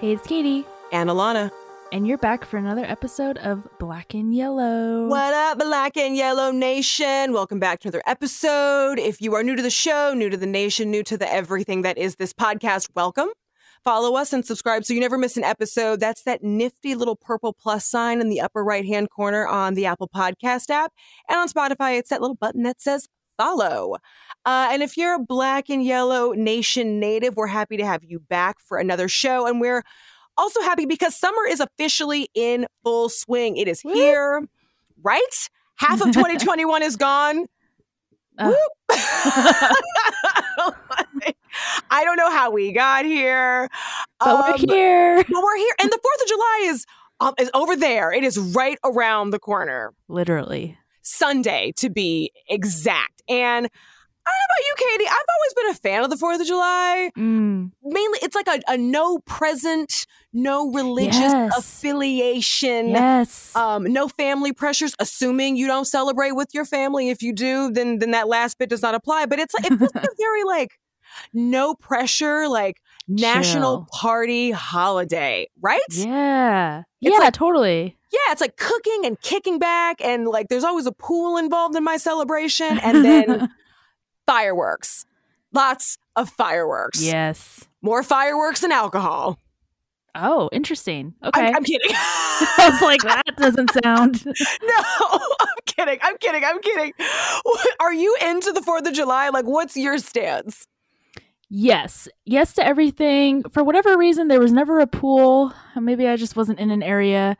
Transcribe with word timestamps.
Hey, 0.00 0.12
it's 0.12 0.26
Kaytie, 0.26 0.64
and 0.92 1.10
Alana. 1.10 1.50
and 1.90 2.06
you're 2.06 2.18
back 2.18 2.44
for 2.44 2.56
another 2.56 2.84
episode 2.84 3.38
of 3.38 3.66
Black 3.78 4.14
and 4.14 4.32
Yellow. 4.34 5.08
What 5.08 5.34
up, 5.34 5.58
Black 5.58 5.96
and 5.96 6.14
Yellow 6.16 6.52
Nation? 6.52 7.32
Welcome 7.32 7.58
back 7.58 7.80
to 7.80 7.88
another 7.88 8.02
episode. 8.06 8.98
If 9.00 9.20
you 9.20 9.34
are 9.34 9.42
new 9.42 9.56
to 9.56 9.62
the 9.62 9.70
show, 9.70 10.14
new 10.14 10.30
to 10.30 10.36
the 10.36 10.46
nation, 10.46 10.90
new 10.90 11.02
to 11.02 11.16
the 11.18 11.30
everything 11.32 11.82
that 11.82 11.98
is 11.98 12.14
this 12.16 12.32
podcast, 12.32 12.90
welcome. 12.94 13.28
Follow 13.84 14.16
us 14.16 14.32
and 14.32 14.44
subscribe 14.46 14.84
so 14.84 14.94
you 14.94 15.00
never 15.00 15.18
miss 15.18 15.36
an 15.36 15.44
episode. 15.44 15.98
That's 15.98 16.22
that 16.22 16.44
nifty 16.44 16.94
little 16.94 17.16
purple 17.16 17.52
plus 17.52 17.84
sign 17.84 18.20
in 18.20 18.28
the 18.28 18.40
upper 18.40 18.62
right 18.62 18.84
hand 18.86 19.08
corner 19.10 19.46
on 19.48 19.74
the 19.74 19.86
Apple 19.86 20.08
Podcast 20.14 20.70
app. 20.70 20.92
And 21.28 21.38
on 21.38 21.48
Spotify, 21.48 21.98
it's 21.98 22.10
that 22.10 22.20
little 22.20 22.36
button 22.36 22.62
that 22.64 22.80
says 22.80 23.08
follow. 23.36 23.96
Uh, 24.48 24.68
and 24.72 24.82
if 24.82 24.96
you're 24.96 25.12
a 25.16 25.18
Black 25.18 25.68
and 25.68 25.84
Yellow 25.84 26.32
Nation 26.32 26.98
native, 26.98 27.36
we're 27.36 27.46
happy 27.48 27.76
to 27.76 27.84
have 27.84 28.02
you 28.02 28.18
back 28.18 28.58
for 28.60 28.78
another 28.78 29.06
show. 29.06 29.46
And 29.46 29.60
we're 29.60 29.82
also 30.38 30.62
happy 30.62 30.86
because 30.86 31.14
summer 31.14 31.44
is 31.46 31.60
officially 31.60 32.30
in 32.34 32.66
full 32.82 33.10
swing. 33.10 33.58
It 33.58 33.68
is 33.68 33.84
Woo. 33.84 33.92
here, 33.92 34.42
right? 35.02 35.48
Half 35.76 36.00
of 36.00 36.06
2021 36.12 36.82
is 36.82 36.96
gone. 36.96 37.44
Uh. 38.38 38.46
Whoop. 38.46 38.56
I 41.90 42.02
don't 42.04 42.16
know 42.16 42.30
how 42.30 42.50
we 42.50 42.72
got 42.72 43.04
here, 43.04 43.68
but 44.18 44.28
Um, 44.30 44.40
we're 44.40 44.56
here. 44.56 45.16
But 45.16 45.42
we're 45.42 45.56
here, 45.58 45.74
and 45.82 45.92
the 45.92 45.98
Fourth 46.02 46.22
of 46.22 46.26
July 46.26 46.60
is 46.70 46.86
um, 47.20 47.34
is 47.38 47.50
over 47.52 47.76
there. 47.76 48.12
It 48.12 48.24
is 48.24 48.38
right 48.38 48.78
around 48.82 49.28
the 49.30 49.38
corner. 49.38 49.92
Literally. 50.08 50.78
Sunday, 51.02 51.74
to 51.76 51.90
be 51.90 52.32
exact. 52.48 53.20
And 53.28 53.68
don't 54.28 54.38
know 54.38 54.48
about 54.50 54.64
you, 54.66 54.74
Kaytie. 55.06 55.10
I've 55.10 55.30
always 55.36 55.54
been 55.56 55.70
a 55.70 55.74
fan 55.74 56.04
of 56.04 56.10
the 56.10 56.16
Fourth 56.16 56.40
of 56.40 56.46
July 56.46 57.10
Mm. 57.16 57.70
mainly 57.82 58.18
it's 58.22 58.34
like 58.34 58.48
a, 58.48 58.60
a 58.68 58.76
no 58.76 59.18
present, 59.20 60.06
no 60.32 60.70
religious 60.72 61.16
Yes. 61.16 61.58
affiliation. 61.58 62.88
Yes. 62.88 63.54
Um, 63.56 63.84
no 63.84 64.08
family 64.08 64.52
pressures, 64.52 64.94
assuming 64.98 65.56
you 65.56 65.66
don't 65.66 65.84
celebrate 65.86 66.32
with 66.32 66.48
your 66.54 66.64
family. 66.64 67.10
If 67.10 67.22
you 67.22 67.32
do, 67.32 67.70
then 67.70 67.98
then 67.98 68.10
that 68.12 68.28
last 68.28 68.58
bit 68.58 68.68
does 68.70 68.82
not 68.82 68.94
apply. 68.94 69.26
But 69.26 69.38
it's 69.38 69.54
like 69.54 69.70
it 69.70 69.78
feels 69.78 69.94
like 69.94 70.04
a 70.04 70.08
very 70.18 70.44
like 70.44 70.70
no 71.32 71.74
pressure, 71.74 72.48
like 72.48 72.76
national 73.08 73.78
Chill. 73.78 73.88
party 73.92 74.50
holiday, 74.50 75.48
right? 75.60 75.80
yeah. 75.90 76.82
It's 77.00 77.12
yeah, 77.14 77.18
like- 77.18 77.32
totally. 77.34 77.96
Yeah, 78.10 78.32
it's 78.32 78.40
like 78.40 78.56
cooking 78.56 79.04
and 79.04 79.20
kicking 79.20 79.58
back, 79.58 80.00
and 80.02 80.26
like 80.26 80.48
there's 80.48 80.64
always 80.64 80.86
a 80.86 80.92
pool 80.92 81.36
involved 81.36 81.76
in 81.76 81.84
my 81.84 81.98
celebration, 81.98 82.78
and 82.78 83.04
then 83.04 83.48
fireworks. 84.28 85.06
Lots 85.52 85.96
of 86.14 86.28
fireworks. 86.28 87.02
yes. 87.02 87.64
More 87.80 88.02
fireworks 88.02 88.60
than 88.60 88.72
alcohol. 88.72 89.38
Oh, 90.14 90.50
interesting. 90.52 91.14
Okay. 91.24 91.46
I'm, 91.46 91.56
I'm 91.56 91.64
kidding. 91.64 91.90
I 91.92 92.68
was 92.70 92.82
like, 92.82 93.00
that 93.02 93.36
doesn't 93.36 93.70
sound. 93.82 94.26
no, 94.62 94.84
I'm 95.40 95.48
kidding. 95.64 95.98
I'm 96.02 96.18
kidding. 96.18 96.44
I'm 96.44 96.60
kidding. 96.60 96.92
Are 97.80 97.92
you 97.92 98.14
into 98.26 98.52
the 98.52 98.60
4th 98.60 98.86
of 98.86 98.92
July? 98.92 99.30
Like, 99.30 99.46
what's 99.46 99.76
your 99.76 99.98
stance? 99.98 100.66
Yes. 101.48 102.08
Yes 102.26 102.52
to 102.54 102.66
everything. 102.66 103.44
For 103.50 103.64
whatever 103.64 103.96
reason, 103.96 104.28
there 104.28 104.40
was 104.40 104.52
never 104.52 104.80
a 104.80 104.86
pool. 104.86 105.54
Maybe 105.76 106.06
I 106.06 106.16
just 106.16 106.36
wasn't 106.36 106.58
in 106.58 106.70
an 106.70 106.82
area. 106.82 107.36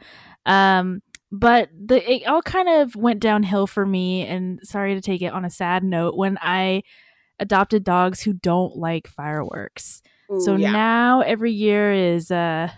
Um, 0.47 1.03
but 1.31 1.69
the 1.73 2.11
it 2.11 2.27
all 2.27 2.43
kind 2.43 2.69
of 2.69 2.97
went 2.97 3.21
downhill 3.21 3.67
for 3.67 3.85
me. 3.85 4.27
And 4.27 4.61
sorry 4.63 4.95
to 4.95 5.01
take 5.01 5.23
it 5.23 5.33
on 5.33 5.45
a 5.45 5.51
sad 5.51 5.85
note 5.85 6.17
when 6.17 6.39
I 6.41 6.83
adopted 7.39 7.85
dogs 7.85 8.23
who 8.23 8.33
don't 8.33 8.77
like 8.77 9.07
fireworks. 9.07 10.03
so 10.41 10.57
yeah. 10.57 10.73
now 10.73 11.21
every 11.21 11.53
year 11.53 11.93
is 11.93 12.31
uh 12.31 12.69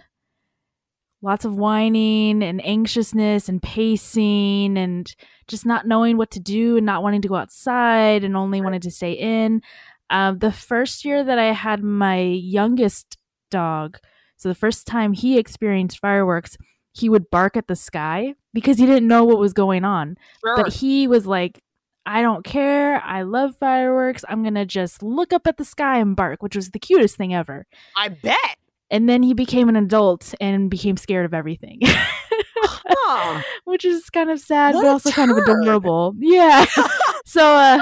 lots 1.22 1.44
of 1.44 1.54
whining 1.56 2.42
and 2.42 2.64
anxiousness 2.64 3.48
and 3.48 3.62
pacing 3.62 4.78
and 4.78 5.14
just 5.48 5.66
not 5.66 5.86
knowing 5.86 6.16
what 6.16 6.30
to 6.30 6.41
do 6.41 6.76
and 6.76 6.86
not 6.86 7.02
wanting 7.02 7.22
to 7.22 7.28
go 7.28 7.34
outside 7.34 8.25
and 8.25 8.36
only 8.36 8.60
wanted 8.60 8.82
to 8.82 8.91
stay 8.91 9.12
in. 9.12 9.60
Um, 10.08 10.38
the 10.38 10.50
first 10.50 11.04
year 11.04 11.22
that 11.22 11.38
I 11.38 11.52
had 11.52 11.82
my 11.82 12.20
youngest 12.20 13.19
dog, 13.50 13.98
so 14.38 14.48
the 14.48 14.54
first 14.54 14.86
time 14.86 15.12
he 15.12 15.38
experienced 15.38 15.98
fireworks, 15.98 16.56
he 16.92 17.08
would 17.08 17.30
bark 17.30 17.56
at 17.56 17.69
the 17.69 17.76
sky 17.76 18.34
because 18.53 18.78
he 18.78 18.87
didn't 18.87 19.09
know 19.09 19.25
what 19.25 19.38
was 19.38 19.53
going 19.53 19.84
on. 19.84 20.16
Sure. 20.44 20.56
But 20.56 20.72
he 20.72 21.06
was 21.06 21.27
like, 21.27 21.62
I 22.06 22.22
don't 22.22 22.44
care. 22.44 23.00
I 23.03 23.22
love 23.22 23.56
fireworks. 23.56 24.25
I'm 24.28 24.43
going 24.43 24.55
to 24.55 24.66
just 24.66 25.03
look 25.03 25.33
up 25.33 25.47
at 25.47 25.59
the 25.59 25.65
sky 25.65 25.99
and 25.99 26.16
bark, 26.16 26.43
which 26.43 26.56
was 26.56 26.71
the 26.71 26.78
cutest 26.78 27.16
thing 27.16 27.34
ever. 27.34 27.66
I 27.97 28.09
bet. 28.09 28.56
And 28.91 29.09
then 29.09 29.22
he 29.22 29.34
became 29.34 29.69
an 29.69 29.77
adult 29.77 30.34
and 30.41 30.69
became 30.69 30.97
scared 30.97 31.25
of 31.25 31.33
everything, 31.33 31.78
Huh. 31.83 33.43
which 33.65 33.84
is 33.84 34.11
kind 34.11 34.31
of 34.31 34.41
sad, 34.41 34.75
What 34.75 34.82
but 34.82 34.88
also 34.88 35.11
kind 35.11 35.31
of 35.31 35.37
adorable. 35.37 36.15
Yeah. 36.19 36.67
so, 37.25 37.55
uh, 37.55 37.81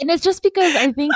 and 0.00 0.10
it's 0.10 0.22
just 0.22 0.42
because 0.42 0.74
I 0.74 0.92
think, 0.92 1.12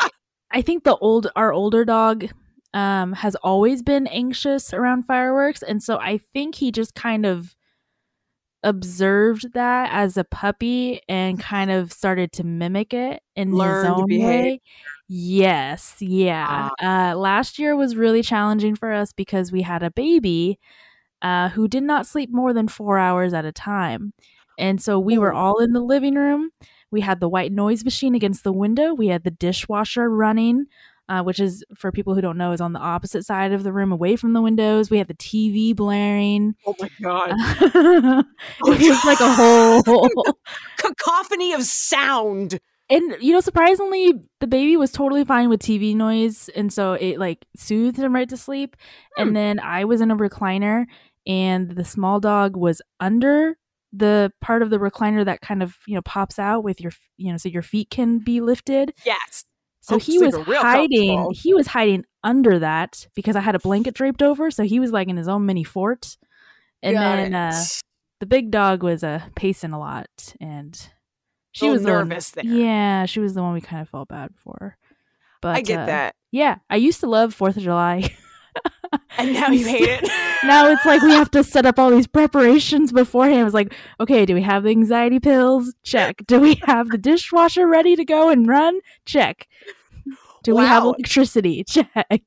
I 0.51 0.61
think 0.61 0.85
the 0.85 0.97
old, 0.97 1.29
our 1.35 1.53
older 1.53 1.87
dog, 1.87 2.27
um, 2.75 3.13
has 3.15 3.35
always 3.37 3.83
been 3.83 4.07
anxious 4.09 4.75
around 4.75 5.05
fireworks. 5.05 5.63
And 5.63 5.83
so 5.83 5.99
I 5.99 6.21
think 6.35 6.57
he 6.57 6.71
just 6.71 6.95
kind 6.95 7.25
of 7.25 7.55
observed 8.63 9.53
that 9.55 9.91
as 9.93 10.17
a 10.17 10.25
puppy 10.25 11.01
and 11.09 11.41
kind 11.41 11.71
of 11.71 11.93
started 11.93 12.33
to 12.33 12.45
mimic 12.45 12.95
it 12.95 13.23
in 13.37 13.53
Learned 13.53 13.87
his 13.87 13.95
own 13.99 14.09
way. 14.09 14.61
Yes, 15.09 15.97
yeah. 16.01 16.71
Uh, 16.83 17.15
last 17.17 17.59
year 17.59 17.77
was 17.77 17.97
really 17.97 18.23
challenging 18.23 18.77
for 18.77 18.93
us 18.93 19.13
because 19.13 19.53
we 19.53 19.63
had 19.63 19.83
a 19.83 19.91
baby 19.91 20.59
uh, 21.21 21.51
who 21.51 21.69
did 21.69 21.83
not 21.83 22.07
sleep 22.07 22.31
more 22.33 22.53
than 22.53 22.69
four 22.69 22.99
hours 22.99 23.35
at 23.35 23.45
a 23.45 23.53
time. 23.53 24.13
And 24.59 24.81
so 24.81 24.99
we 24.99 25.19
were 25.19 25.33
all 25.33 25.59
in 25.59 25.73
the 25.73 25.81
living 25.81 26.15
room. 26.15 26.51
We 26.91 27.01
had 27.01 27.21
the 27.21 27.29
white 27.29 27.53
noise 27.53 27.85
machine 27.85 28.15
against 28.15 28.45
the 28.45 28.53
window. 28.53 28.93
We 28.95 29.09
had 29.09 29.25
the 29.25 29.31
dishwasher 29.31 30.11
running, 30.11 30.67
uh, 31.09 31.23
which 31.23 31.41
is, 31.41 31.65
for 31.77 31.93
people 31.93 32.15
who 32.15 32.21
don't 32.21 32.39
know, 32.39 32.53
is 32.53 32.61
on 32.61 32.73
the 32.73 32.79
opposite 32.81 33.25
side 33.25 33.53
of 33.53 33.63
the 33.65 33.73
room 33.73 33.93
away 33.93 34.17
from 34.17 34.33
the 34.33 34.41
windows. 34.43 34.91
We 34.91 34.99
had 34.99 35.09
the 35.09 35.15
TV 35.15 35.75
blaring. 35.75 36.55
Oh 36.67 36.75
my 36.81 36.89
God. 37.03 37.33
it 38.67 38.91
was 38.91 39.05
like 39.05 39.21
a 39.21 39.33
whole. 39.35 39.83
Cacophony 40.79 41.53
of 41.53 41.63
sound. 41.63 42.59
and 42.91 43.17
you 43.21 43.33
know 43.33 43.41
surprisingly 43.41 44.13
the 44.41 44.47
baby 44.47 44.77
was 44.77 44.91
totally 44.91 45.25
fine 45.25 45.49
with 45.49 45.61
tv 45.63 45.95
noise 45.95 46.49
and 46.57 46.73
so 46.73 46.95
it 46.95 47.19
like 47.19 47.47
soothed 47.57 47.97
him 47.99 48.13
right 48.15 48.29
to 48.29 48.37
sleep 48.37 48.77
Hmm. 49.17 49.23
and 49.23 49.37
then 49.37 49.61
i 49.61 49.85
was 49.85 50.01
in 50.01 50.11
a 50.11 50.17
recliner 50.17 50.87
and 51.27 51.71
the 51.71 51.85
small 51.85 52.19
dog 52.19 52.57
was 52.57 52.83
under 52.99 53.57
the 53.93 54.33
part 54.41 54.63
of 54.63 54.71
the 54.71 54.79
recliner 54.79 55.25
that 55.25 55.41
kind 55.43 55.63
of 55.63 55.77
you 55.87 55.95
know 55.95 56.03
pops 56.03 56.39
out 56.41 56.65
with 56.65 56.81
your 56.81 56.93
you 57.17 57.31
know 57.31 57.37
so 57.39 57.49
your 57.49 57.63
feet 57.63 57.89
can 57.91 58.19
be 58.19 58.41
lifted 58.41 58.93
Yes. 59.07 59.45
So 59.83 59.97
Oh, 59.97 59.99
he 59.99 60.19
was 60.19 60.35
hiding 60.35 61.17
comfortable. 61.17 61.33
he 61.35 61.53
was 61.55 61.67
hiding 61.67 62.05
under 62.25 62.59
that 62.61 63.07
because 63.15 63.37
i 63.37 63.41
had 63.41 63.55
a 63.55 63.59
blanket 63.59 63.95
draped 63.95 64.23
over 64.23 64.51
so 64.51 64.63
he 64.63 64.79
was 64.81 64.93
like 64.93 65.09
in 65.09 65.17
his 65.17 65.29
own 65.29 65.45
mini 65.45 65.65
fort 65.65 66.17
and 66.83 66.95
Got 66.95 67.17
then 67.17 67.35
uh 67.35 67.53
the 68.21 68.27
big 68.27 68.51
dog 68.51 68.83
was 68.83 69.03
uh 69.05 69.21
pacing 69.35 69.73
a 69.73 69.79
lot 69.79 70.35
and 70.41 70.81
she 71.53 71.69
was 71.69 71.83
the 71.83 71.91
one- 71.91 72.09
nervous 72.09 72.31
there. 72.31 72.45
yeah 72.45 73.07
she 73.07 73.21
was 73.21 73.35
the 73.35 73.43
one 73.43 73.53
we 73.55 73.61
kind 73.61 73.83
of 73.83 73.89
felt 73.89 74.09
bad 74.09 74.31
for 74.43 74.77
but 75.41 75.57
I 75.57 75.61
get 75.61 75.81
uh, 75.81 75.87
that. 75.87 76.15
yeah 76.31 76.59
i 76.71 76.77
used 76.77 77.01
to 77.01 77.07
love 77.09 77.35
fourth 77.35 77.57
of 77.57 77.63
july 77.65 78.15
And 79.19 79.33
now 79.33 79.49
you 79.49 79.67
hate 79.67 79.89
it. 79.89 80.03
now 80.45 80.69
it's 80.69 80.85
like 80.85 81.01
we 81.03 81.13
have 81.13 81.31
to 81.33 81.43
set 81.45 81.65
up 81.67 81.79
all 81.79 81.91
these 81.91 82.07
preparations 82.07 82.93
beforehand. 82.93 83.47
It's 83.47 83.55
like 83.55 83.75
okay 84.01 84.27
do 84.27 84.35
we 84.35 84.43
have 84.43 84.65
the 84.65 84.71
anxiety 84.71 85.19
pills? 85.21 85.75
Check. 85.83 86.23
Do 86.27 86.41
we 86.41 86.61
have 86.65 86.89
the 86.89 86.99
dishwasher 86.99 87.67
ready 87.67 87.97
to 87.97 88.05
go 88.05 88.29
and 88.29 88.47
run? 88.47 88.81
Check. 89.07 89.49
Do 90.43 90.55
we 90.57 90.63
have 90.65 90.83
electricity? 90.85 91.65
Check. 91.69 91.87
Talk 91.95 92.21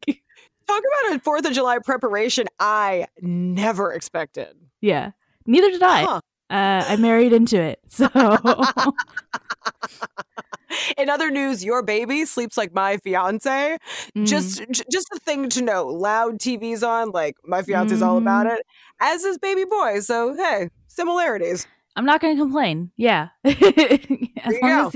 about 0.82 1.16
a 1.16 1.20
4th 1.20 1.46
of 1.46 1.52
July 1.54 1.78
preparation 1.84 2.48
I 2.60 3.08
never 3.22 3.92
expected. 3.94 4.56
yeah. 4.82 5.12
Neither 5.46 5.70
did 5.70 5.84
i. 5.84 6.02
Huh. 6.04 6.22
uh, 6.50 6.86
i 6.88 6.96
married 6.96 7.34
into 7.34 7.60
it 7.62 7.80
so 7.90 8.08
In 10.98 11.10
other 11.10 11.30
news, 11.32 11.64
your 11.64 11.84
baby 11.84 12.26
sleeps 12.26 12.58
like 12.58 12.74
my 12.74 12.98
fiance. 12.98 13.78
Mm. 14.18 14.28
Just, 14.28 14.64
just 14.92 15.08
a 15.14 15.20
thing 15.20 15.50
to 15.50 15.62
know. 15.62 15.86
Loud 15.88 16.40
TVs 16.40 16.88
on, 16.88 17.12
like 17.12 17.36
my 17.46 17.62
fiance's 17.62 18.02
all 18.02 18.18
about 18.18 18.46
Mm-hmm. 18.48 18.56
it. 18.56 18.66
As 19.00 19.24
is 19.24 19.38
baby 19.38 19.66
boy. 19.66 20.00
So 20.00 20.36
hey, 20.36 20.70
similarities. 20.88 21.68
I'm 21.98 22.06
not 22.06 22.20
going 22.22 22.36
to 22.36 22.42
complain. 22.44 22.92
Yeah. 22.98 23.30
as 23.46 24.56
long 24.62 24.72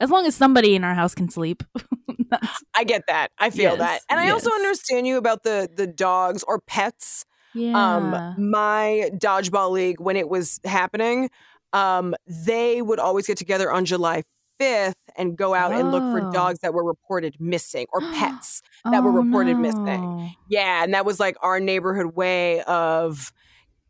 as 0.00 0.10
long 0.10 0.26
as 0.26 0.34
somebody 0.34 0.74
in 0.74 0.82
our 0.84 0.94
house 0.94 1.14
can 1.14 1.28
sleep. 1.28 1.62
I 2.74 2.84
get 2.84 3.02
that. 3.08 3.28
I 3.38 3.50
feel 3.50 3.76
that, 3.76 3.92
Yes, 3.94 4.04
and 4.08 4.20
I 4.20 4.30
also 4.30 4.50
understand 4.52 5.06
you 5.06 5.16
about 5.16 5.42
the 5.42 5.68
the 5.74 5.86
dogs 5.86 6.42
or 6.46 6.60
pets. 6.60 7.24
yeah. 7.54 7.72
Um, 7.96 8.34
my 8.50 9.10
dodgeball 9.14 9.70
league 9.72 10.00
when 10.00 10.16
it 10.16 10.28
was 10.28 10.60
happening, 10.64 11.30
um, 11.72 12.14
they 12.26 12.82
would 12.82 12.98
always 12.98 13.26
get 13.26 13.36
together 13.36 13.70
on 13.72 13.84
July 13.84 14.22
25th 14.60 14.94
and 15.16 15.36
go 15.36 15.54
out 15.54 15.72
and 15.72 15.90
look 15.90 16.02
for 16.10 16.20
Oh. 16.20 16.30
dogs 16.30 16.60
that 16.60 16.72
were 16.74 16.84
reported 16.84 17.36
missing 17.40 17.86
or 17.92 18.00
pets 18.14 18.62
that 18.84 19.02
were 19.02 19.10
Oh, 19.10 19.22
reported 19.22 19.58
missing. 19.58 20.30
Yeah, 20.48 20.84
and 20.84 20.94
that 20.94 21.04
was 21.04 21.20
like 21.20 21.36
our 21.42 21.60
neighborhood 21.60 22.14
way 22.16 22.62
of 22.62 23.32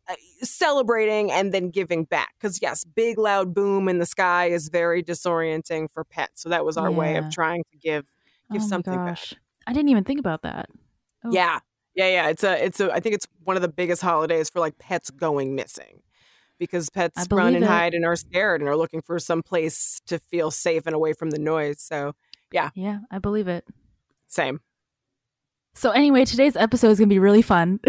uh, 0.09 0.15
celebrating 0.41 1.31
and 1.31 1.53
then 1.53 1.69
giving 1.69 2.05
back. 2.05 2.33
Because 2.39 2.61
yes, 2.61 2.83
big 2.83 3.17
loud 3.17 3.53
boom 3.53 3.87
in 3.87 3.99
the 3.99 4.05
sky 4.05 4.47
is 4.47 4.69
very 4.69 5.03
disorienting 5.03 5.91
for 5.93 6.03
pets. 6.03 6.41
So 6.41 6.49
that 6.49 6.65
was 6.65 6.77
our 6.77 6.91
way 6.91 7.15
of 7.17 7.29
trying 7.29 7.63
to 7.71 7.77
give 7.77 8.05
give 8.51 8.61
oh 8.63 8.67
something 8.67 8.95
my 8.95 9.05
back. 9.05 9.19
I 9.67 9.73
didn't 9.73 9.89
even 9.89 10.03
think 10.03 10.19
about 10.19 10.41
that. 10.41 10.69
Oh. 11.23 11.29
Yeah, 11.31 11.59
yeah, 11.95 12.07
yeah. 12.07 12.27
It's 12.29 12.43
a 12.43 12.63
it's 12.65 12.79
a. 12.79 12.91
I 12.91 12.99
think 12.99 13.15
it's 13.15 13.27
one 13.43 13.55
of 13.55 13.61
the 13.61 13.67
biggest 13.67 14.01
holidays 14.01 14.49
for 14.49 14.59
like 14.59 14.77
pets 14.79 15.09
going 15.11 15.55
missing. 15.55 16.01
Because 16.61 16.91
pets 16.91 17.25
run 17.31 17.55
and 17.55 17.63
it. 17.63 17.67
hide 17.67 17.95
and 17.95 18.05
are 18.05 18.15
scared 18.15 18.61
and 18.61 18.69
are 18.69 18.77
looking 18.77 19.01
for 19.01 19.17
some 19.17 19.41
place 19.41 19.99
to 20.05 20.19
feel 20.19 20.51
safe 20.51 20.83
and 20.85 20.93
away 20.93 21.13
from 21.13 21.31
the 21.31 21.39
noise. 21.39 21.81
So 21.81 22.13
yeah. 22.51 22.69
Yeah, 22.75 22.99
I 23.09 23.17
believe 23.17 23.47
it. 23.47 23.65
same. 24.27 24.61
So 25.73 25.89
anyway, 25.89 26.23
today's 26.23 26.55
episode 26.55 26.89
is 26.89 26.99
gonna 26.99 27.07
be 27.07 27.17
really 27.17 27.41
fun. 27.41 27.79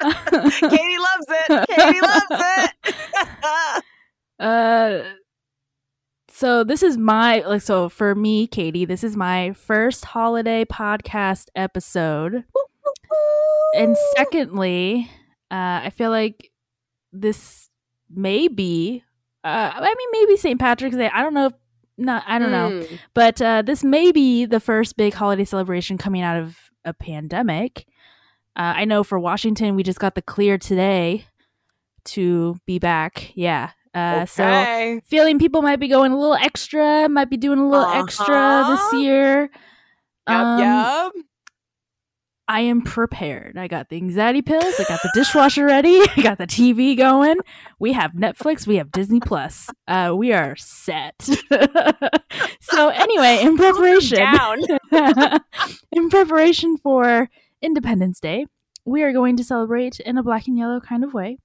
Kaytie 0.00 0.98
loves 0.98 1.26
it. 1.28 1.68
Kaytie 1.68 2.02
loves 2.02 2.26
it. 2.30 3.84
uh 4.40 5.00
so 6.30 6.64
this 6.64 6.82
is 6.82 6.96
my 6.96 7.40
like 7.40 7.60
so 7.60 7.90
for 7.90 8.14
me, 8.14 8.48
Kaytie, 8.48 8.88
this 8.88 9.04
is 9.04 9.14
my 9.14 9.52
first 9.52 10.06
holiday 10.06 10.64
podcast 10.64 11.48
episode. 11.54 12.44
And 13.74 13.94
secondly, 14.16 15.10
uh 15.50 15.80
I 15.84 15.90
feel 15.90 16.10
like 16.10 16.50
this 17.12 17.68
may 18.08 18.48
be 18.48 19.02
uh 19.44 19.70
I 19.74 19.94
mean 19.98 20.08
maybe 20.12 20.36
St. 20.36 20.58
Patrick's 20.60 20.96
Day. 20.96 21.10
I 21.12 21.22
don't 21.22 21.34
know 21.34 21.46
if 21.46 21.52
not 21.98 22.24
I 22.26 22.38
don't 22.38 22.50
know. 22.52 22.70
Mm. 22.70 22.98
But 23.14 23.42
uh, 23.42 23.62
this 23.62 23.84
may 23.84 24.10
be 24.12 24.46
the 24.46 24.60
first 24.60 24.96
big 24.96 25.12
holiday 25.14 25.44
celebration 25.44 25.98
coming 25.98 26.22
out 26.22 26.36
of 26.40 26.56
a 26.84 26.94
pandemic. 26.94 27.86
Uh, 28.56 28.72
I 28.76 28.84
know 28.86 29.04
for 29.04 29.18
Washington, 29.18 29.76
we 29.76 29.82
just 29.82 29.98
got 30.00 30.14
the 30.14 30.22
clear 30.22 30.56
today 30.58 31.26
to 32.06 32.56
be 32.66 32.78
back. 32.78 33.32
Yeah. 33.34 33.70
Uh, 33.94 34.24
So 34.26 34.44
Okay. 34.44 35.00
feeling 35.04 35.38
people 35.38 35.60
might 35.62 35.78
be 35.80 35.88
going 35.88 36.12
a 36.12 36.18
little 36.18 36.34
extra, 36.36 37.08
might 37.08 37.28
be 37.28 37.36
doing 37.36 37.58
a 37.58 37.68
little 37.68 37.86
extra 37.86 38.34
Uh-huh. 38.34 38.70
this 38.74 39.02
year. 39.02 39.50
Yep, 40.28 40.40
Um, 40.46 40.58
yep. 40.58 41.12
I 42.50 42.62
am 42.62 42.82
prepared. 42.82 43.56
I 43.56 43.68
got 43.68 43.90
the 43.90 43.96
anxiety 43.96 44.42
pills. 44.42 44.74
I 44.80 44.82
got 44.82 45.00
the 45.04 45.12
dishwasher 45.14 45.64
ready. 45.64 46.00
I 46.16 46.20
got 46.20 46.36
the 46.36 46.48
TV 46.48 46.96
going. 46.96 47.36
We 47.78 47.92
have 47.92 48.10
Netflix. 48.10 48.66
We 48.66 48.74
have 48.78 48.90
Disney 48.90 49.20
Plus. 49.20 49.70
Uh, 49.86 50.14
we 50.16 50.32
are 50.32 50.56
set. 50.56 51.14
so 52.60 52.88
anyway, 52.88 53.38
in 53.40 53.56
preparation, 53.56 54.26
in 55.92 56.10
preparation 56.10 56.76
for 56.78 57.30
Independence 57.62 58.18
Day, 58.18 58.46
we 58.84 59.04
are 59.04 59.12
going 59.12 59.36
to 59.36 59.44
celebrate 59.44 60.00
in 60.00 60.18
a 60.18 60.22
black 60.24 60.48
and 60.48 60.58
yellow 60.58 60.80
kind 60.80 61.04
of 61.04 61.14
way. 61.14 61.38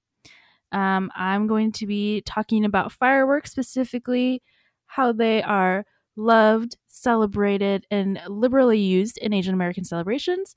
Um, 0.72 1.12
I'm 1.14 1.46
going 1.46 1.70
to 1.70 1.86
be 1.86 2.22
talking 2.22 2.64
about 2.64 2.90
fireworks, 2.90 3.52
specifically 3.52 4.42
how 4.86 5.12
they 5.12 5.40
are 5.40 5.86
loved, 6.16 6.76
celebrated, 6.88 7.86
and 7.92 8.18
liberally 8.26 8.80
used 8.80 9.18
in 9.18 9.32
Asian 9.32 9.54
American 9.54 9.84
celebrations 9.84 10.56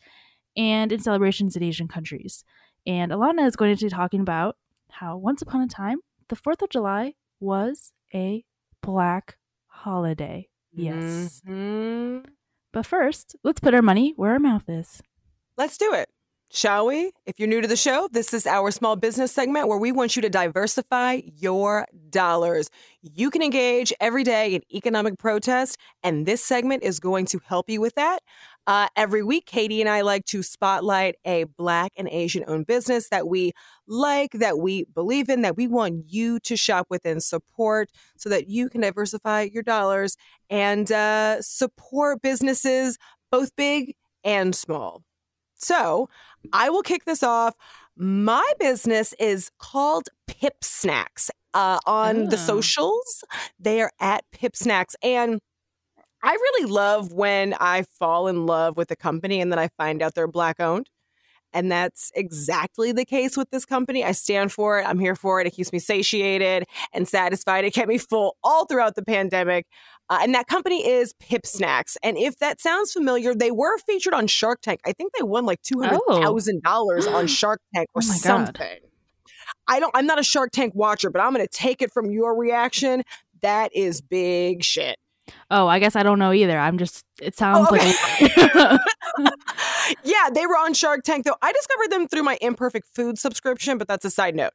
and 0.55 0.91
in 0.91 0.99
celebrations 0.99 1.55
in 1.55 1.63
Asian 1.63 1.87
countries. 1.87 2.43
And 2.87 3.11
Alana 3.11 3.45
is 3.47 3.55
going 3.55 3.75
to 3.75 3.85
be 3.85 3.89
talking 3.89 4.21
about 4.21 4.57
how 4.91 5.17
once 5.17 5.41
upon 5.41 5.61
a 5.61 5.67
time, 5.67 5.99
the 6.29 6.35
4th 6.35 6.61
of 6.61 6.69
July 6.69 7.13
was 7.39 7.91
a 8.13 8.43
black 8.81 9.37
holiday. 9.67 10.47
Yes. 10.73 11.41
Mhm. 11.47 12.25
But 12.71 12.85
first, 12.85 13.35
let's 13.43 13.59
put 13.59 13.73
our 13.73 13.81
money 13.81 14.13
where 14.15 14.31
our 14.31 14.39
mouth 14.39 14.69
is. 14.69 15.01
Let's 15.57 15.77
do 15.77 15.93
it. 15.93 16.09
Shall 16.51 16.87
we? 16.87 17.11
If 17.27 17.37
you're 17.37 17.47
new 17.47 17.61
to 17.61 17.67
the 17.67 17.75
show, 17.75 18.09
this 18.11 18.33
is 18.33 18.47
our 18.47 18.71
small 18.71 18.95
business 18.95 19.31
segment 19.31 19.67
where 19.67 19.77
we 19.77 19.91
want 19.91 20.15
you 20.15 20.21
to 20.23 20.29
diversify 20.31 21.21
your 21.35 21.85
dollars. 22.09 22.71
You 23.03 23.29
can 23.29 23.43
engage 23.43 23.93
every 23.99 24.23
day 24.23 24.55
in 24.55 24.63
economic 24.73 25.19
protest, 25.19 25.77
and 26.01 26.25
this 26.25 26.43
segment 26.43 26.81
is 26.81 26.99
going 26.99 27.25
to 27.27 27.39
help 27.45 27.69
you 27.69 27.79
with 27.81 27.93
that. 27.95 28.21
Uh, 28.67 28.87
every 28.95 29.23
week, 29.23 29.47
Kaytie 29.47 29.79
and 29.79 29.89
I 29.89 30.01
like 30.01 30.25
to 30.25 30.43
spotlight 30.43 31.15
a 31.25 31.45
Black 31.57 31.91
and 31.97 32.07
Asian 32.07 32.43
owned 32.47 32.67
business 32.67 33.09
that 33.09 33.27
we 33.27 33.51
like, 33.87 34.31
that 34.33 34.59
we 34.59 34.85
believe 34.93 35.27
in, 35.29 35.41
that 35.41 35.57
we 35.57 35.67
want 35.67 36.03
you 36.07 36.39
to 36.41 36.55
shop 36.55 36.85
with 36.89 37.03
and 37.03 37.23
support 37.23 37.89
so 38.15 38.29
that 38.29 38.47
you 38.47 38.69
can 38.69 38.81
diversify 38.81 39.47
your 39.51 39.63
dollars 39.63 40.17
and 40.51 40.91
uh, 40.91 41.41
support 41.41 42.21
businesses, 42.21 42.97
both 43.31 43.55
big 43.55 43.95
and 44.23 44.55
small. 44.55 45.01
So, 45.55 46.07
I 46.53 46.69
will 46.69 46.83
kick 46.83 47.05
this 47.05 47.23
off. 47.23 47.55
My 47.97 48.49
business 48.59 49.13
is 49.19 49.49
called 49.57 50.09
Pip 50.27 50.63
Snacks. 50.63 51.31
Uh, 51.55 51.79
on 51.87 52.25
the 52.29 52.35
Oh. 52.35 52.39
socials, 52.39 53.23
they 53.59 53.81
are 53.81 53.91
at 53.99 54.23
Pip 54.31 54.55
Snacks. 54.55 54.95
And 55.01 55.39
I 56.21 56.31
really 56.33 56.69
love 56.71 57.13
when 57.13 57.55
I 57.59 57.83
fall 57.83 58.27
in 58.27 58.45
love 58.45 58.77
with 58.77 58.91
a 58.91 58.95
company 58.95 59.41
and 59.41 59.51
then 59.51 59.59
I 59.59 59.69
find 59.77 60.01
out 60.01 60.15
they're 60.15 60.27
Black 60.27 60.59
owned. 60.59 60.89
And 61.51 61.71
that's 61.71 62.11
exactly 62.13 62.91
the 62.91 63.05
case 63.05 63.35
with 63.35 63.49
this 63.49 63.65
company. 63.65 64.03
I 64.03 64.11
stand 64.11 64.51
for 64.51 64.79
it. 64.79 64.83
I'm 64.83 64.99
here 64.99 65.15
for 65.15 65.41
it. 65.41 65.47
It 65.47 65.51
keeps 65.51 65.73
me 65.73 65.79
satiated 65.79 66.65
and 66.93 67.07
satisfied. 67.07 67.65
It 67.65 67.73
kept 67.73 67.87
me 67.87 67.97
full 67.97 68.37
all 68.43 68.65
throughout 68.65 68.93
the 68.95 69.01
pandemic. 69.03 69.65
Uh, 70.11 70.19
and 70.21 70.35
that 70.35 70.45
company 70.45 70.87
is 70.87 71.13
Pip 71.19 71.47
Snacks. 71.47 71.97
And 72.03 72.17
if 72.19 72.37
that 72.37 72.61
sounds 72.61 72.93
familiar, 72.93 73.33
they 73.33 73.49
were 73.49 73.77
featured 73.79 74.13
on 74.13 74.27
Shark 74.27 74.61
Tank. 74.61 74.79
I 74.85 74.93
think 74.93 75.13
they 75.17 75.23
won 75.23 75.45
like 75.47 75.61
two 75.63 75.81
hundred 75.81 76.01
thousand 76.07 76.61
dollars 76.61 77.07
on 77.07 77.25
Shark 77.27 77.61
Tank 77.73 77.89
or 77.95 78.01
Oh 78.03 78.07
my 78.07 78.13
God. 78.13 78.19
something. 78.19 78.79
I 79.67 79.79
don't. 79.79 79.91
I'm 79.95 80.05
not 80.05 80.19
a 80.19 80.23
Shark 80.23 80.51
Tank 80.51 80.73
watcher, 80.75 81.09
but 81.09 81.19
I'm 81.19 81.33
going 81.33 81.45
to 81.45 81.51
take 81.51 81.81
it 81.81 81.91
from 81.91 82.11
your 82.11 82.35
reaction. 82.37 83.03
That 83.41 83.75
is 83.75 84.01
big 84.01 84.63
shit. 84.63 84.97
Oh, 85.51 85.67
I 85.67 85.79
guess 85.79 85.95
I 85.95 86.03
don't 86.03 86.19
know 86.19 86.31
either. 86.33 86.57
I'm 86.57 86.77
just, 86.77 87.03
it 87.21 87.35
sounds 87.37 87.67
Oh, 87.69 87.75
like. 87.75 88.79
yeah, 90.03 90.29
they 90.33 90.45
were 90.45 90.57
on 90.57 90.73
Shark 90.73 91.03
Tank, 91.03 91.25
though. 91.25 91.35
I 91.41 91.51
discovered 91.51 91.91
them 91.91 92.07
through 92.07 92.23
my 92.23 92.37
Imperfect 92.41 92.87
Food 92.93 93.17
subscription, 93.17 93.77
but 93.77 93.87
that's 93.87 94.05
a 94.05 94.11
side 94.11 94.35
note. 94.35 94.51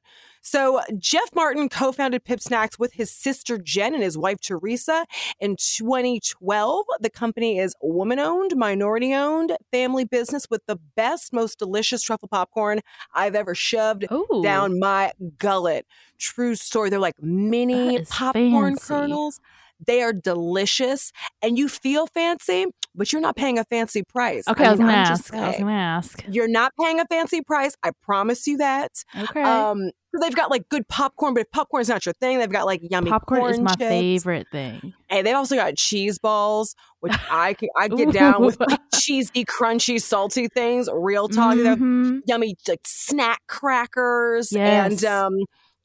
So, 0.46 0.82
Jeff 0.98 1.30
Martin 1.34 1.68
co 1.70 1.90
founded 1.90 2.24
Pip 2.24 2.38
Snacks 2.40 2.78
with 2.78 2.92
his 2.92 3.10
sister 3.10 3.56
Jen 3.58 3.94
and 3.94 4.02
his 4.02 4.18
wife 4.18 4.40
Teresa 4.40 5.06
in 5.40 5.56
2012. 5.56 6.84
The 7.00 7.10
company 7.10 7.58
is 7.58 7.74
woman 7.80 8.18
owned, 8.18 8.54
minority 8.54 9.14
owned, 9.14 9.56
family 9.72 10.04
business 10.04 10.46
with 10.50 10.60
the 10.66 10.76
best, 10.96 11.32
most 11.32 11.58
delicious 11.58 12.02
truffle 12.02 12.28
popcorn 12.28 12.80
I've 13.14 13.34
ever 13.34 13.54
shoved 13.54 14.04
oh, 14.10 14.42
down 14.42 14.78
my 14.78 15.12
gullet. 15.38 15.86
True 16.18 16.54
story. 16.54 16.90
They're 16.90 16.98
like 16.98 17.20
mini 17.22 18.04
popcorn 18.04 18.76
fancy. 18.76 18.86
kernels. 18.86 19.40
They 19.86 20.02
are 20.02 20.12
delicious 20.12 21.12
and 21.42 21.58
you 21.58 21.68
feel 21.68 22.06
fancy, 22.06 22.66
but 22.94 23.12
you're 23.12 23.20
not 23.22 23.36
paying 23.36 23.58
a 23.58 23.64
fancy 23.64 24.02
price. 24.02 24.46
Okay, 24.48 24.64
I, 24.64 24.70
was 24.70 24.78
mean, 24.78 24.88
gonna 24.88 24.98
I'm 25.00 25.06
just 25.06 25.24
ask. 25.26 25.34
I 25.34 25.48
was 25.48 25.56
gonna 25.58 25.72
ask. 25.72 26.24
You're 26.28 26.48
not 26.48 26.72
paying 26.80 27.00
a 27.00 27.06
fancy 27.06 27.40
price. 27.42 27.76
I 27.82 27.90
promise 28.02 28.46
you 28.46 28.56
that. 28.58 28.92
Okay. 29.18 29.42
Um, 29.42 29.90
so 30.14 30.20
they've 30.20 30.34
got 30.36 30.48
like 30.50 30.68
good 30.68 30.86
popcorn, 30.86 31.34
but 31.34 31.40
if 31.40 31.50
popcorn's 31.50 31.88
not 31.88 32.06
your 32.06 32.12
thing, 32.20 32.38
they've 32.38 32.48
got 32.50 32.66
like 32.66 32.80
yummy 32.88 33.10
Popcorn 33.10 33.40
corn 33.40 33.52
is 33.54 33.58
my 33.60 33.70
chips. 33.72 33.80
favorite 33.88 34.46
thing. 34.52 34.92
And 35.10 35.26
they've 35.26 35.34
also 35.34 35.56
got 35.56 35.76
cheese 35.76 36.20
balls, 36.20 36.76
which 37.00 37.14
I 37.30 37.54
can 37.54 37.68
I 37.76 37.88
get 37.88 38.12
down 38.12 38.42
with 38.44 38.60
like 38.60 38.80
cheesy, 38.94 39.44
crunchy, 39.44 40.00
salty 40.00 40.46
things. 40.46 40.88
Real 40.92 41.28
talk. 41.28 41.56
Mhm. 41.56 42.20
yummy 42.26 42.54
like 42.68 42.80
snack 42.86 43.40
crackers 43.48 44.52
Yes. 44.52 45.02
and 45.02 45.04
um 45.04 45.32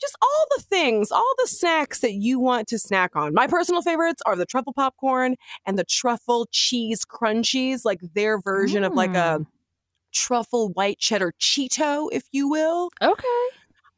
just 0.02 0.18
all 0.22 0.46
the 0.56 0.64
things, 0.64 1.12
all 1.12 1.34
the 1.42 1.48
snacks 1.48 2.00
that 2.00 2.14
you 2.14 2.40
want 2.40 2.68
to 2.70 2.80
snack 2.80 3.16
on. 3.16 3.34
My 3.34 3.48
personal 3.48 3.82
favorites 3.82 4.22
are 4.26 4.36
the 4.36 4.46
truffle 4.46 4.74
popcorn 4.74 5.36
and 5.66 5.78
the 5.78 5.84
truffle 5.84 6.48
cheese 6.52 7.06
crunchies, 7.06 7.86
like 7.86 8.00
their 8.14 8.40
version 8.40 8.84
of 8.84 8.94
like 8.94 9.12
a 9.12 9.40
Mm. 9.40 9.46
truffle 10.14 10.70
white 10.70 10.98
cheddar 11.00 11.34
Cheeto, 11.40 12.10
if 12.12 12.24
you 12.32 12.50
will. 12.50 12.90
Okay. 13.02 13.24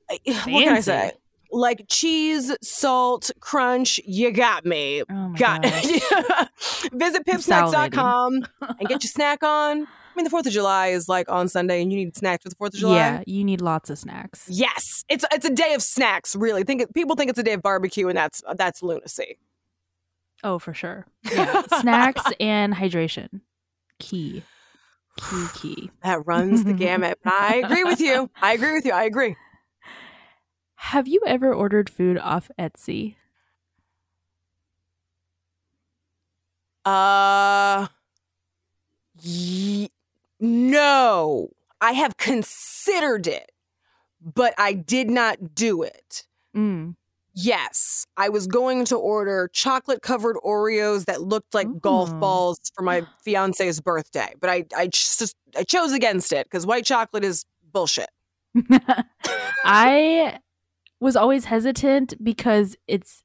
I- 0.09 0.19
What 0.25 0.45
can 0.45 0.73
I 0.73 0.79
say? 0.81 1.11
Like 1.53 1.85
cheese, 1.89 2.55
salt, 2.61 3.29
crunch, 3.41 3.99
you 4.05 4.31
got 4.31 4.65
me. 4.65 5.03
Oh 5.09 5.33
Got 5.37 5.63
god. 5.63 6.49
Visit 6.93 7.25
pipsnacks.com 7.25 8.45
and 8.61 8.87
get 8.89 9.03
your 9.03 9.09
snack 9.09 9.43
on. 9.43 9.87
I 10.11 10.15
mean, 10.15 10.23
the 10.25 10.29
4th 10.29 10.45
of 10.45 10.51
July 10.51 10.87
is 10.87 11.07
like 11.07 11.29
on 11.31 11.47
Sunday 11.47 11.81
and 11.81 11.91
you 11.91 11.97
need 11.97 12.15
snacks 12.17 12.43
for 12.43 12.49
the 12.49 12.55
4th 12.55 12.73
of 12.73 12.79
July. 12.81 12.95
Yeah, 12.95 13.23
you 13.25 13.43
need 13.43 13.61
lots 13.61 13.89
of 13.89 13.97
snacks. 13.97 14.45
Yes, 14.49 15.05
it's 15.09 15.23
it's 15.31 15.45
a 15.45 15.49
day 15.53 15.73
of 15.73 15.81
snacks. 15.81 16.35
Really, 16.35 16.63
think 16.63 16.93
people 16.93 17.15
think 17.15 17.29
it's 17.29 17.39
a 17.39 17.43
day 17.43 17.53
of 17.53 17.61
barbecue, 17.61 18.07
and 18.09 18.17
that's 18.17 18.43
that's 18.55 18.83
lunacy. 18.83 19.37
Oh, 20.43 20.59
for 20.59 20.73
sure. 20.73 21.05
Yeah. 21.31 21.61
snacks 21.79 22.23
and 22.39 22.73
hydration. 22.73 23.41
Key. 23.99 24.43
Key 25.17 25.45
key. 25.53 25.91
That 26.03 26.25
runs 26.25 26.63
the 26.63 26.73
gamut. 26.73 27.19
I 27.25 27.61
agree 27.63 27.83
with 27.83 28.01
you. 28.01 28.29
I 28.41 28.53
agree 28.53 28.73
with 28.73 28.85
you. 28.85 28.91
I 28.91 29.03
agree. 29.03 29.35
Have 30.75 31.07
you 31.07 31.21
ever 31.27 31.53
ordered 31.53 31.89
food 31.89 32.17
off 32.17 32.49
Etsy? 32.59 33.15
Uh, 36.83 37.87
ye- 39.21 39.91
no, 40.41 41.49
I 41.79 41.93
have 41.93 42.17
considered 42.17 43.27
it, 43.27 43.51
but 44.21 44.53
I 44.57 44.73
did 44.73 45.09
not 45.09 45.55
do 45.55 45.83
it. 45.83 46.25
Mm. 46.55 46.95
Yes, 47.33 48.05
I 48.17 48.27
was 48.27 48.47
going 48.47 48.83
to 48.85 48.97
order 48.97 49.49
chocolate 49.53 50.01
covered 50.01 50.35
Oreos 50.43 51.05
that 51.05 51.21
looked 51.21 51.53
like 51.53 51.79
golf 51.79 52.13
balls 52.19 52.59
for 52.75 52.81
my 52.81 53.03
fiance's 53.23 53.79
birthday, 53.79 54.33
but 54.41 54.49
I 54.49 54.65
I 54.75 54.87
just 54.87 55.35
I 55.57 55.63
chose 55.63 55.93
against 55.93 56.33
it 56.33 56.47
because 56.47 56.65
white 56.65 56.85
chocolate 56.85 57.23
is 57.23 57.45
bullshit. 57.71 58.09
I 59.63 60.39
was 60.99 61.15
always 61.15 61.45
hesitant 61.45 62.21
because 62.21 62.75
it's 62.87 63.23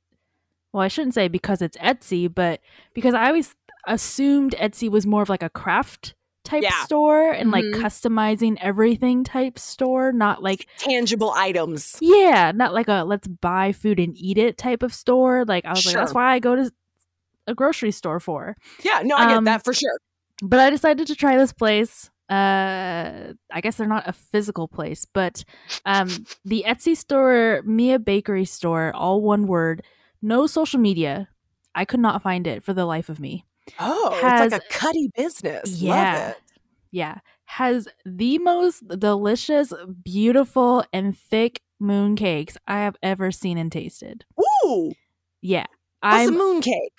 well, 0.72 0.82
I 0.82 0.88
shouldn't 0.88 1.14
say 1.14 1.26
because 1.26 1.62
it's 1.62 1.76
Etsy, 1.78 2.32
but 2.32 2.60
because 2.94 3.14
I 3.14 3.26
always 3.28 3.56
assumed 3.86 4.54
Etsy 4.58 4.88
was 4.90 5.06
more 5.06 5.22
of 5.22 5.28
like 5.28 5.42
a 5.42 5.50
craft 5.50 6.14
type 6.46 6.62
Yeah. 6.62 6.84
store 6.84 7.30
and 7.32 7.50
like 7.50 7.64
Mhm. 7.64 7.82
customizing 7.82 8.56
everything 8.62 9.24
type 9.24 9.58
store, 9.58 10.12
not 10.12 10.42
like 10.42 10.66
Tangible 10.78 11.32
items. 11.32 11.96
yeah, 12.00 12.52
not 12.54 12.72
like 12.72 12.88
a 12.88 13.04
let's 13.04 13.28
buy 13.28 13.72
food 13.72 14.00
and 14.00 14.16
eat 14.16 14.38
it 14.38 14.56
type 14.56 14.82
of 14.82 14.94
store. 14.94 15.44
Like 15.44 15.66
I 15.66 15.70
was 15.74 15.84
like 15.84 15.94
that's 15.96 16.14
why 16.14 16.32
I 16.32 16.38
go 16.38 16.56
to 16.56 16.70
a 17.46 17.54
grocery 17.54 17.90
store 17.90 18.20
for. 18.20 18.56
Yeah, 18.82 19.02
no, 19.04 19.16
I 19.16 19.26
get 19.28 19.36
Um, 19.36 19.44
that 19.44 19.64
for 19.64 19.72
sure. 19.74 19.98
but 20.42 20.58
I 20.60 20.70
decided 20.70 21.06
to 21.08 21.14
try 21.14 21.36
this 21.36 21.52
place. 21.52 22.08
Uh, 22.28 23.34
I 23.52 23.60
guess 23.60 23.76
they're 23.76 23.86
not 23.86 24.08
a 24.08 24.12
physical 24.12 24.66
place, 24.66 25.04
but 25.04 25.44
um, 25.84 26.08
the 26.44 26.64
Etsy 26.66 26.96
store, 26.96 27.62
Mia 27.64 27.98
Bakery 28.00 28.44
store, 28.44 28.92
all 28.94 29.20
one 29.22 29.46
word, 29.46 29.82
no 30.22 30.46
social 30.48 30.80
media. 30.80 31.28
I 31.74 31.84
could 31.84 32.00
not 32.00 32.22
find 32.22 32.46
it 32.48 32.64
for 32.64 32.72
the 32.74 32.84
life 32.86 33.08
of 33.08 33.20
me. 33.20 33.44
Oh, 33.78 34.10
has- 34.20 34.52
it's 34.52 34.52
like 34.52 34.62
a 34.62 34.72
cutty 34.72 35.10
business. 35.16 35.80
Yeah. 35.80 36.18
Love 36.18 36.30
it. 36.30 36.36
Yeah, 36.92 37.18
has 37.44 37.88
the 38.06 38.38
most 38.38 38.86
delicious, 38.88 39.72
beautiful, 40.02 40.84
and 40.92 41.16
thick 41.18 41.60
moon 41.78 42.16
cakes 42.16 42.56
I 42.66 42.78
have 42.78 42.96
ever 43.02 43.30
seen 43.30 43.58
and 43.58 43.70
tasted. 43.70 44.24
Ooh, 44.64 44.92
Yeah, 45.42 45.66
what's 46.00 46.28
a 46.28 46.32
I'm. 46.32 46.38
moon 46.38 46.62
cake? 46.62 46.92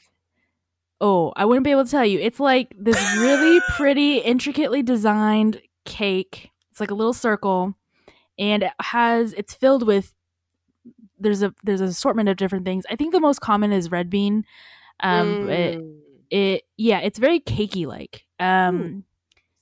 Oh, 1.02 1.32
I 1.36 1.46
wouldn't 1.46 1.64
be 1.64 1.72
able 1.72 1.86
to 1.86 1.90
tell 1.92 2.06
you. 2.06 2.20
It's 2.20 2.40
like 2.40 2.76
this 2.78 2.98
really 3.18 3.60
pretty, 3.76 4.18
intricately 4.18 4.84
designed 4.84 5.62
cake. 5.86 6.52
It's 6.72 6.80
like 6.80 6.92
a 6.92 6.96
little 6.96 7.14
circle, 7.14 7.74
and 8.38 8.64
it 8.64 8.72
has 8.82 9.34
it's 9.34 9.54
filled 9.56 9.86
with 9.88 10.14
there's 11.20 11.42
a 11.42 11.54
there's 11.64 11.82
an 11.82 11.88
assortment 11.88 12.30
of 12.30 12.38
different 12.38 12.66
things. 12.66 12.84
I 12.90 12.96
think 12.96 13.14
the 13.14 13.20
most 13.20 13.42
common 13.42 13.72
is 13.72 13.90
red 13.90 14.10
bean. 14.12 14.46
Um, 15.00 15.46
but 15.48 15.54
it, 15.60 15.78
Mm, 15.80 16.00
it 16.30 16.64
yeah, 16.78 17.00
it's 17.00 17.20
very 17.20 17.40
cakey 17.40 17.86
like. 17.86 18.26
Um, 18.40 19.04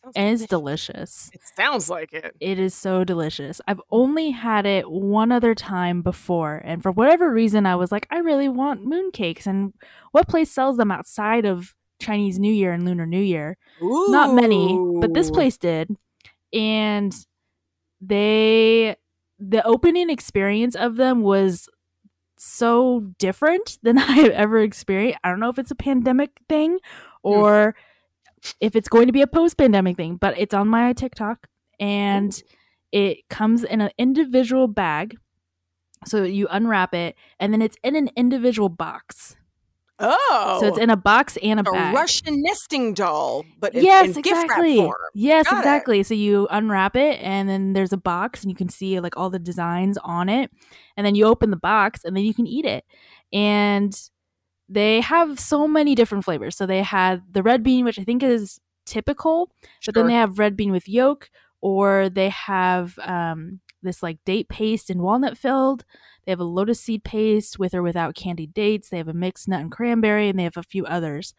sounds 0.04 0.14
and 0.16 0.34
it's 0.34 0.46
delicious. 0.46 1.30
delicious. 1.30 1.30
It 1.34 1.42
sounds 1.56 1.90
like 1.90 2.14
it. 2.14 2.36
It 2.40 2.60
is 2.60 2.74
so 2.74 3.04
delicious. 3.04 3.62
I've 3.68 3.82
only 3.92 4.32
had 4.32 4.66
it 4.66 4.90
one 4.90 5.32
other 5.32 5.56
time 5.56 6.02
before, 6.02 6.62
and 6.64 6.84
for 6.84 6.92
whatever 6.92 7.32
reason, 7.32 7.66
I 7.66 7.76
was 7.76 7.92
like, 7.92 8.08
I 8.12 8.18
really 8.18 8.50
want 8.50 8.86
mooncakes. 8.86 9.48
And 9.48 9.74
what 10.12 10.28
place 10.28 10.52
sells 10.52 10.78
them 10.78 10.92
outside 10.92 11.46
of 11.46 11.74
Chinese 12.00 12.40
New 12.40 12.54
Year 12.54 12.74
and 12.74 12.86
Lunar 12.86 13.06
New 13.06 13.22
Year? 13.22 13.58
Not 13.82 14.36
many, 14.36 14.78
but 15.00 15.14
this 15.14 15.32
place 15.32 15.58
did. 15.58 15.96
And 16.54 17.14
they, 18.02 18.96
the 19.40 19.66
opening 19.66 20.10
experience 20.10 20.76
of 20.76 20.96
them 20.98 21.22
was 21.22 21.68
so 22.46 23.02
different 23.18 23.78
than 23.84 23.98
I 24.00 24.12
have 24.14 24.32
ever 24.32 24.60
experienced. 24.60 25.20
I 25.24 25.30
don't 25.30 25.40
know 25.40 25.50
if 25.50 25.60
it's 25.60 25.72
a 25.72 25.76
pandemic 25.76 26.40
thing 26.48 26.80
or 27.24 27.76
if 28.60 28.76
it's 28.76 28.90
going 28.90 29.08
to 29.08 29.14
be 29.14 29.22
a 29.22 29.28
post 29.28 29.58
pandemic 29.58 29.98
thing, 29.98 30.18
but 30.18 30.38
it's 30.38 30.54
on 30.54 30.68
my 30.68 30.94
TikTok 30.94 31.48
and 31.80 32.42
it 32.92 33.28
comes 33.30 33.64
in 33.64 33.82
an 33.82 33.92
individual 33.98 34.68
bag. 34.68 35.18
So 36.06 36.24
you 36.24 36.48
unwrap 36.50 36.94
it 36.94 37.16
and 37.40 37.52
then 37.52 37.62
it's 37.62 37.78
in 37.84 37.96
an 37.96 38.10
individual 38.16 38.70
box. 38.70 39.36
Oh, 40.00 40.58
So 40.60 40.68
it's 40.68 40.78
in 40.78 40.90
a 40.90 40.98
box 40.98 41.38
and 41.42 41.60
a, 41.60 41.70
a 41.70 41.72
bag. 41.72 41.96
Russian 41.96 42.42
nesting 42.42 42.94
doll, 42.94 43.46
but 43.60 43.74
yes, 43.74 44.08
in 44.16 44.22
gift 44.22 44.34
wrap 44.34 44.44
exactly. 44.46 44.76
form. 44.78 44.94
Yes, 45.14 45.46
Got 45.48 45.56
it. 45.56 45.60
exactly. 45.60 46.04
So 46.04 46.14
you 46.14 46.48
unwrap 46.52 46.96
it 46.96 47.20
and 47.22 47.48
then 47.48 47.74
there's 47.74 47.94
a 47.94 47.98
box 47.98 48.42
and 48.42 48.52
you 48.52 48.56
can 48.56 48.68
see 48.68 49.00
like 49.00 49.16
all 49.16 49.30
the 49.30 49.40
designs 49.40 49.98
on 50.04 50.28
it. 50.28 50.52
And 50.98 51.06
then 51.06 51.16
you 51.16 51.26
open 51.26 51.50
the 51.50 51.58
box 51.58 52.04
and 52.04 52.16
then 52.16 52.26
you 52.26 52.34
can 52.34 52.46
eat 52.46 52.66
it. 52.66 52.84
And 53.32 53.98
they 54.68 55.02
have 55.02 55.40
so 55.40 55.68
many 55.68 55.96
different 55.96 56.26
flavors. 56.26 56.58
So 56.58 56.66
they 56.66 56.82
had 56.82 57.24
the 57.32 57.44
red 57.44 57.64
bean, 57.64 57.86
which 57.86 58.00
I 58.00 58.04
think 58.04 58.24
is 58.24 58.60
typical, 58.86 59.52
but 59.86 59.96
then 59.96 60.08
they 60.08 60.14
have 60.14 60.40
red 60.40 60.58
bean 60.58 60.72
with 60.72 60.90
yolk, 60.90 61.30
or 61.62 62.10
they 62.10 62.30
have 62.30 62.98
um, 63.00 63.60
this 63.82 64.04
like 64.04 64.18
date 64.26 64.50
paste 64.50 64.90
and 64.90 65.02
walnut 65.02 65.38
filled. 65.38 65.86
They 66.26 66.32
have 66.32 66.40
a 66.40 66.44
lotus 66.46 66.80
seed 66.80 67.04
paste 67.04 67.60
with 67.60 67.74
or 67.74 67.82
without 67.84 68.16
candied 68.16 68.54
dates. 68.54 68.90
They 68.90 68.98
have 68.98 69.08
a 69.08 69.14
mixed 69.14 69.48
nut 69.48 69.62
and 69.62 69.72
cranberry, 69.72 70.28
and 70.30 70.38
they 70.40 70.44
have 70.44 70.58
a 70.58 70.64
few 70.64 70.86
others. 70.86 71.34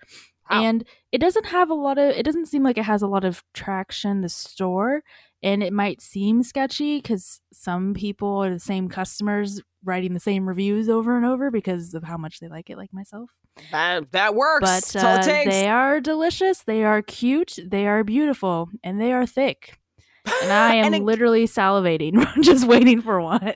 Wow. 0.50 0.62
And 0.62 0.84
it 1.10 1.18
doesn't 1.18 1.46
have 1.46 1.70
a 1.70 1.74
lot 1.74 1.98
of. 1.98 2.10
It 2.10 2.22
doesn't 2.24 2.46
seem 2.46 2.62
like 2.62 2.78
it 2.78 2.84
has 2.84 3.02
a 3.02 3.08
lot 3.08 3.24
of 3.24 3.42
traction. 3.52 4.20
The 4.20 4.28
store, 4.28 5.02
and 5.42 5.62
it 5.62 5.72
might 5.72 6.00
seem 6.00 6.42
sketchy 6.44 6.98
because 6.98 7.40
some 7.52 7.94
people 7.94 8.28
are 8.44 8.52
the 8.52 8.60
same 8.60 8.88
customers 8.88 9.60
writing 9.84 10.14
the 10.14 10.20
same 10.20 10.48
reviews 10.48 10.88
over 10.88 11.16
and 11.16 11.24
over 11.26 11.50
because 11.50 11.94
of 11.94 12.02
how 12.04 12.16
much 12.16 12.38
they 12.40 12.48
like 12.48 12.70
it, 12.70 12.76
like 12.76 12.92
myself 12.92 13.30
that 13.72 14.12
that 14.12 14.34
works. 14.34 14.60
but 14.62 14.66
That's 14.66 14.96
all 14.96 15.14
uh, 15.14 15.18
it 15.18 15.22
takes. 15.22 15.50
they 15.54 15.68
are 15.68 16.00
delicious 16.00 16.62
they 16.64 16.84
are 16.84 17.00
cute 17.02 17.58
they 17.64 17.86
are 17.86 18.04
beautiful 18.04 18.68
and 18.84 19.00
they 19.00 19.12
are 19.12 19.24
thick 19.26 19.78
and 20.42 20.52
i 20.52 20.74
am 20.74 20.86
And 20.86 20.94
it- 20.96 21.02
literally 21.04 21.46
salivating 21.46 22.22
just 22.42 22.66
waiting 22.66 23.00
for 23.00 23.18
one 23.20 23.54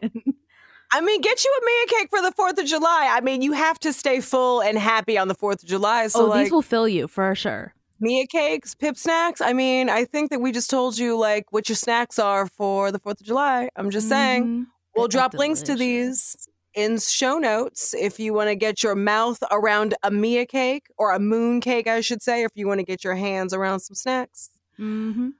I 0.92 1.00
mean, 1.00 1.20
get 1.20 1.44
you 1.44 1.50
a 1.60 1.64
Mia 1.64 1.98
cake 2.00 2.10
for 2.10 2.20
the 2.22 2.32
Fourth 2.32 2.58
of 2.58 2.66
July. 2.66 3.08
I 3.12 3.20
mean, 3.20 3.42
you 3.42 3.52
have 3.52 3.78
to 3.80 3.92
stay 3.92 4.20
full 4.20 4.60
and 4.60 4.78
happy 4.78 5.16
on 5.16 5.28
the 5.28 5.34
Fourth 5.34 5.62
of 5.62 5.68
July. 5.68 6.08
So, 6.08 6.26
oh 6.26 6.28
like, 6.28 6.44
these 6.44 6.52
will 6.52 6.62
fill 6.62 6.88
you 6.88 7.06
for 7.08 7.34
sure 7.34 7.74
Mia 8.00 8.26
cakes, 8.26 8.74
pip 8.74 8.96
snacks. 8.96 9.40
I 9.40 9.52
mean, 9.52 9.88
I 9.90 10.04
think 10.04 10.30
that 10.30 10.40
we 10.40 10.52
just 10.52 10.70
told 10.70 10.98
you 10.98 11.16
like 11.18 11.52
what 11.52 11.68
your 11.68 11.76
snacks 11.76 12.18
are 12.18 12.46
for 12.46 12.90
the 12.90 12.98
Fourth 12.98 13.20
of 13.20 13.26
July. 13.26 13.68
I'm 13.76 13.90
just 13.90 14.08
saying. 14.08 14.44
Mhm. 14.46 14.66
We'll 14.96 15.06
drop 15.08 15.34
links 15.34 15.62
to 15.62 15.76
these 15.76 16.36
in 16.74 16.98
show 16.98 17.38
notes 17.38 17.94
if 17.94 18.18
you 18.18 18.32
want 18.32 18.48
to 18.48 18.54
get 18.56 18.82
your 18.82 18.94
mouth 18.94 19.38
around 19.50 19.94
a 20.02 20.10
Mia 20.10 20.46
cake 20.46 20.86
or 20.98 21.12
a 21.12 21.18
moon 21.20 21.60
cake, 21.60 21.86
I 21.86 22.00
should 22.00 22.22
say, 22.22 22.42
if 22.42 22.50
you 22.54 22.66
want 22.66 22.78
to 22.80 22.84
get 22.84 23.04
your 23.04 23.14
hands 23.14 23.54
around 23.54 23.80
some 23.80 23.94
snacks. 23.94 24.50
Mhm. 24.78 25.32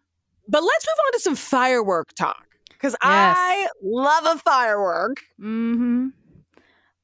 But 0.48 0.62
let's 0.62 0.86
move 0.86 1.06
on 1.06 1.12
to 1.12 1.20
some 1.20 1.36
firework 1.36 2.12
talk 2.14 2.46
because 2.80 2.96
I 3.02 3.68
love 3.82 4.24
a 4.36 4.38
firework. 4.38 5.18
Mhm. 5.40 6.12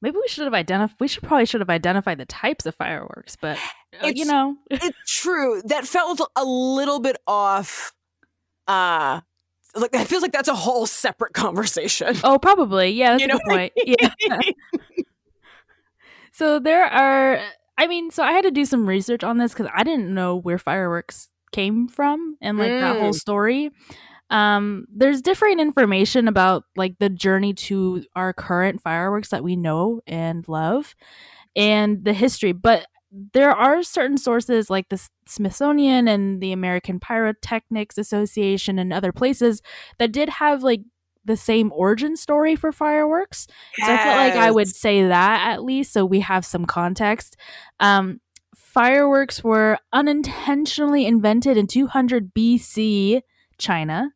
maybe 0.01 0.15
we 0.17 0.27
should 0.27 0.45
have 0.45 0.53
identified 0.53 0.95
we 0.99 1.07
should 1.07 1.23
probably 1.23 1.45
should 1.45 1.61
have 1.61 1.69
identified 1.69 2.17
the 2.19 2.25
types 2.25 2.65
of 2.65 2.75
fireworks 2.75 3.35
but 3.35 3.57
uh, 4.03 4.11
you 4.15 4.25
know 4.25 4.55
It's 4.71 4.97
true. 5.21 5.61
That 5.65 5.85
felt 5.87 6.21
a 6.35 6.43
little 6.45 6.99
bit 6.99 7.17
off. 7.27 7.93
Uh, 8.67 9.21
like 9.75 9.93
it 9.93 10.07
feels 10.07 10.21
like 10.21 10.31
that's 10.31 10.49
a 10.49 10.55
whole 10.55 10.85
separate 10.85 11.33
conversation. 11.33 12.15
oh 12.23 12.37
probably 12.39 12.89
yeah 12.89 13.11
that's 13.11 13.21
You 13.21 13.25
a 13.25 13.29
know 13.29 13.39
good 13.45 13.49
point 13.49 13.73
yeah 13.85 14.39
So 16.31 16.59
there 16.59 16.85
are, 16.85 17.39
I 17.79 17.87
mean, 17.87 18.11
so 18.11 18.21
I 18.23 18.31
had 18.31 18.43
to 18.43 18.51
do 18.51 18.63
some 18.65 18.87
research 18.87 19.23
on 19.23 19.37
this 19.39 19.53
because 19.53 19.71
I 19.73 19.83
didn't 19.83 20.13
know 20.13 20.35
where 20.35 20.59
fireworks 20.59 21.29
came 21.51 21.87
from 21.87 22.37
and 22.41 22.57
like 22.59 22.73
that 22.79 22.97
whole 22.97 23.11
Mm. 23.13 23.15
story. 23.19 23.71
Um, 24.29 24.85
there's 24.93 25.21
different 25.21 25.61
information 25.61 26.27
about 26.27 26.63
like 26.75 26.99
the 26.99 27.09
journey 27.09 27.53
to 27.53 28.03
our 28.15 28.33
current 28.33 28.81
fireworks 28.81 29.29
that 29.29 29.43
we 29.43 29.55
know 29.55 30.01
and 30.05 30.47
love 30.47 30.95
and 31.55 32.03
the 32.03 32.13
history, 32.13 32.51
but 32.51 32.87
there 33.11 33.51
are 33.51 33.83
certain 33.83 34.17
sources 34.17 34.69
like 34.69 34.89
the 34.89 35.01
Smithsonian 35.25 36.07
and 36.07 36.41
the 36.41 36.51
American 36.51 36.99
Pyrotechnics 36.99 37.97
Association 37.97 38.77
and 38.77 38.91
other 38.91 39.11
places 39.11 39.61
that 39.97 40.11
did 40.11 40.29
have 40.29 40.61
like 40.61 40.81
the 41.23 41.37
same 41.37 41.71
origin 41.73 42.15
story 42.15 42.55
for 42.55 42.71
fireworks. 42.71 43.47
So 43.75 43.91
I 43.91 43.97
felt 43.97 44.17
like 44.17 44.33
I 44.33 44.51
would 44.51 44.67
say 44.67 45.07
that 45.07 45.47
at 45.47 45.63
least 45.63 45.93
so 45.93 46.05
we 46.05 46.21
have 46.21 46.45
some 46.45 46.65
context. 46.65 47.37
Um, 47.79 48.19
fireworks 48.55 49.43
were 49.43 49.77
unintentionally 49.93 51.05
invented 51.05 51.57
in 51.57 51.67
200 51.67 52.33
BC 52.33 53.21
China. 53.57 54.11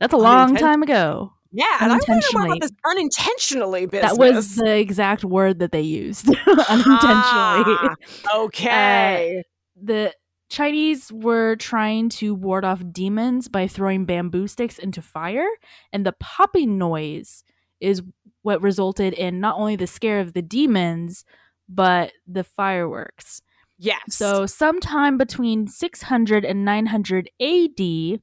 That's 0.00 0.14
a 0.14 0.18
long 0.18 0.56
time 0.56 0.82
ago. 0.82 1.32
Yeah, 1.52 1.66
and 1.80 1.92
I 1.92 1.96
want 1.96 2.04
to 2.04 2.12
unintentionally. 2.12 2.46
about 2.46 2.60
this 2.60 2.72
unintentionally 2.86 3.86
business. 3.86 4.12
That 4.12 4.18
was 4.18 4.56
the 4.56 4.76
exact 4.78 5.24
word 5.24 5.58
that 5.58 5.72
they 5.72 5.80
used. 5.80 6.28
unintentionally. 6.46 6.84
Ah, 7.04 7.94
okay. 8.36 9.42
the 9.80 10.14
Chinese 10.48 11.12
were 11.12 11.56
trying 11.56 12.08
to 12.08 12.34
ward 12.34 12.64
off 12.64 12.82
demons 12.92 13.48
by 13.48 13.66
throwing 13.66 14.04
bamboo 14.04 14.46
sticks 14.46 14.78
into 14.78 15.02
fire, 15.02 15.48
and 15.92 16.06
the 16.06 16.14
popping 16.18 16.78
noise 16.78 17.42
is 17.80 18.02
what 18.42 18.62
resulted 18.62 19.12
in 19.12 19.40
not 19.40 19.56
only 19.58 19.76
the 19.76 19.86
scare 19.86 20.20
of 20.20 20.32
the 20.32 20.42
demons, 20.42 21.24
but 21.68 22.12
the 22.26 22.44
fireworks. 22.44 23.42
Yes. 23.78 24.00
So, 24.08 24.44
sometime 24.46 25.16
between 25.16 25.66
600 25.66 26.44
and 26.44 26.64
900 26.64 27.30
AD, 27.40 28.20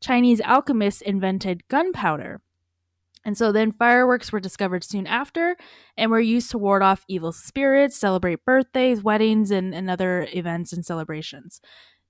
Chinese 0.00 0.40
alchemists 0.40 1.02
invented 1.02 1.66
gunpowder. 1.68 2.40
And 3.24 3.36
so 3.36 3.52
then 3.52 3.72
fireworks 3.72 4.32
were 4.32 4.40
discovered 4.40 4.82
soon 4.82 5.06
after 5.06 5.56
and 5.96 6.10
were 6.10 6.20
used 6.20 6.50
to 6.52 6.58
ward 6.58 6.82
off 6.82 7.04
evil 7.06 7.32
spirits, 7.32 7.96
celebrate 7.96 8.44
birthdays, 8.44 9.02
weddings, 9.02 9.50
and, 9.50 9.74
and 9.74 9.90
other 9.90 10.26
events 10.32 10.72
and 10.72 10.84
celebrations. 10.84 11.60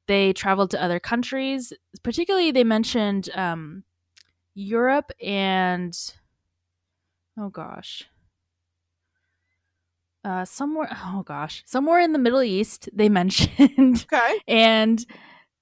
They 0.07 0.33
traveled 0.33 0.71
to 0.71 0.83
other 0.83 1.01
countries. 1.01 1.73
Particularly, 2.03 2.53
they 2.53 2.65
mentioned 2.65 3.29
um, 3.35 3.83
Europe 4.55 5.11
and, 5.21 5.97
oh 7.37 7.49
gosh, 7.49 8.09
uh, 10.25 10.45
somewhere, 10.45 10.97
oh 11.07 11.23
gosh, 11.25 11.63
somewhere 11.67 12.01
in 12.01 12.13
the 12.13 12.19
Middle 12.19 12.43
East, 12.43 12.89
they 12.93 13.09
mentioned. 13.21 14.07
okay. 14.13 14.39
and 14.47 15.05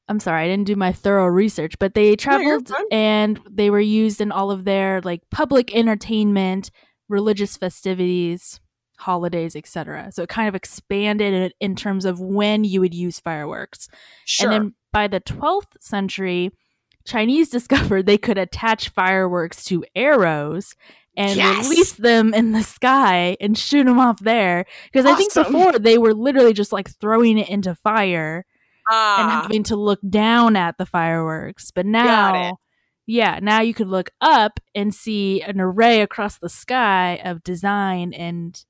I'm 0.08 0.20
sorry, 0.20 0.44
I 0.44 0.48
didn't 0.48 0.66
do 0.66 0.76
my 0.76 0.92
thorough 0.92 1.26
research, 1.26 1.78
but 1.78 1.94
they 1.94 2.16
traveled 2.16 2.68
fine. 2.68 2.84
and 2.90 3.40
they 3.50 3.70
were 3.70 3.80
used 3.80 4.20
in 4.20 4.32
all 4.32 4.50
of 4.50 4.64
their 4.64 5.00
like 5.02 5.22
public 5.30 5.74
entertainment, 5.74 6.70
religious 7.08 7.56
festivities, 7.56 8.60
holidays, 8.98 9.54
etc. 9.54 10.10
So 10.12 10.22
it 10.22 10.28
kind 10.28 10.48
of 10.48 10.54
expanded 10.54 11.34
in, 11.34 11.50
in 11.60 11.76
terms 11.76 12.04
of 12.04 12.20
when 12.20 12.64
you 12.64 12.80
would 12.80 12.94
use 12.94 13.20
fireworks. 13.20 13.88
Sure. 14.24 14.50
And 14.50 14.52
then 14.64 14.74
by 14.92 15.08
the 15.08 15.20
12th 15.20 15.80
century, 15.80 16.50
Chinese 17.04 17.48
discovered 17.58 18.06
they 18.06 18.18
could 18.18 18.38
attach 18.38 18.88
fireworks 18.88 19.64
to 19.64 19.84
arrows 19.94 20.74
and 21.16 21.36
Yes! 21.36 21.64
release 21.68 21.92
them 21.94 22.32
in 22.32 22.52
the 22.52 22.62
sky 22.62 23.36
and 23.40 23.58
shoot 23.58 23.84
them 23.84 23.98
off 23.98 24.20
there. 24.20 24.64
Because 24.92 25.04
I 25.04 25.14
think 25.16 25.34
before 25.34 25.78
they 25.78 25.98
were 25.98 26.14
literally 26.14 26.52
just 26.52 26.72
like 26.72 26.88
throwing 27.00 27.38
it 27.38 27.48
into 27.48 27.74
fire 27.74 28.46
and 28.90 29.30
ah, 29.30 29.40
having 29.42 29.62
to 29.64 29.76
look 29.76 30.00
down 30.08 30.56
at 30.56 30.78
the 30.78 30.86
fireworks. 30.86 31.70
But 31.70 31.86
now, 31.86 32.58
yeah, 33.06 33.38
now 33.42 33.60
you 33.60 33.74
could 33.74 33.88
look 33.88 34.10
up 34.20 34.60
and 34.74 34.94
see 34.94 35.42
an 35.42 35.60
array 35.60 36.00
across 36.00 36.38
the 36.38 36.48
sky 36.48 37.20
of 37.24 37.42
design 37.42 38.12
and 38.12 38.64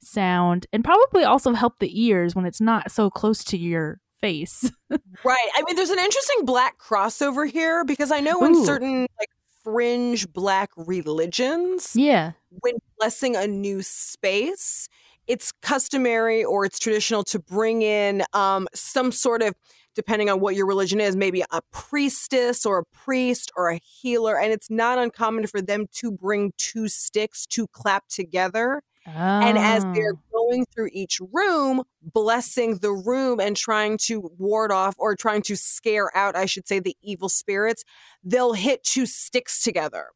sound, 0.00 0.66
and 0.72 0.84
probably 0.84 1.24
also 1.24 1.52
help 1.52 1.78
the 1.78 2.02
ears 2.02 2.34
when 2.34 2.44
it's 2.46 2.60
not 2.60 2.90
so 2.90 3.10
close 3.10 3.42
to 3.44 3.56
your 3.56 4.00
face. 4.20 4.70
right. 4.90 5.48
I 5.54 5.62
mean, 5.66 5.76
there's 5.76 5.90
an 5.90 5.98
interesting 5.98 6.44
black 6.44 6.78
crossover 6.78 7.50
here 7.50 7.84
because 7.84 8.10
I 8.10 8.20
know 8.20 8.44
in 8.44 8.54
Ooh. 8.54 8.64
certain 8.64 9.02
like 9.18 9.28
fringe 9.62 10.30
black 10.32 10.70
religions, 10.76 11.92
yeah. 11.94 12.32
when 12.60 12.74
blessing 12.98 13.34
a 13.34 13.46
new 13.46 13.82
space, 13.82 14.88
it's 15.26 15.52
customary 15.62 16.44
or 16.44 16.64
it's 16.64 16.78
traditional 16.78 17.24
to 17.24 17.38
bring 17.38 17.82
in 17.82 18.22
um, 18.32 18.68
some 18.74 19.12
sort 19.12 19.42
of, 19.42 19.54
depending 19.94 20.28
on 20.28 20.40
what 20.40 20.56
your 20.56 20.66
religion 20.66 21.00
is, 21.00 21.16
maybe 21.16 21.42
a 21.50 21.60
priestess 21.72 22.66
or 22.66 22.78
a 22.80 22.84
priest 22.86 23.50
or 23.56 23.70
a 23.70 23.78
healer. 23.84 24.38
And 24.38 24.52
it's 24.52 24.70
not 24.70 24.98
uncommon 24.98 25.46
for 25.46 25.62
them 25.62 25.86
to 25.94 26.10
bring 26.12 26.52
two 26.58 26.88
sticks 26.88 27.46
to 27.48 27.66
clap 27.68 28.08
together. 28.08 28.82
oh. 29.06 29.10
And 29.40 29.58
as 29.58 29.84
they're 29.92 30.14
Oh. 30.14 30.22
going 30.32 30.66
through 30.74 30.90
each 30.92 31.20
room, 31.32 31.82
blessing 32.02 32.78
the 32.78 32.92
room 32.92 33.40
and 33.40 33.56
trying 33.56 33.98
to 33.98 34.30
ward 34.38 34.72
off 34.72 34.94
or 34.98 35.16
trying 35.16 35.42
to 35.42 35.56
scare 35.56 36.16
out, 36.16 36.36
I 36.36 36.46
should 36.46 36.66
say, 36.68 36.78
the 36.80 36.96
evil 37.02 37.28
spirits, 37.28 37.84
they'll 38.22 38.54
hit 38.54 38.82
two 38.84 39.06
sticks 39.06 39.62
together 39.62 40.08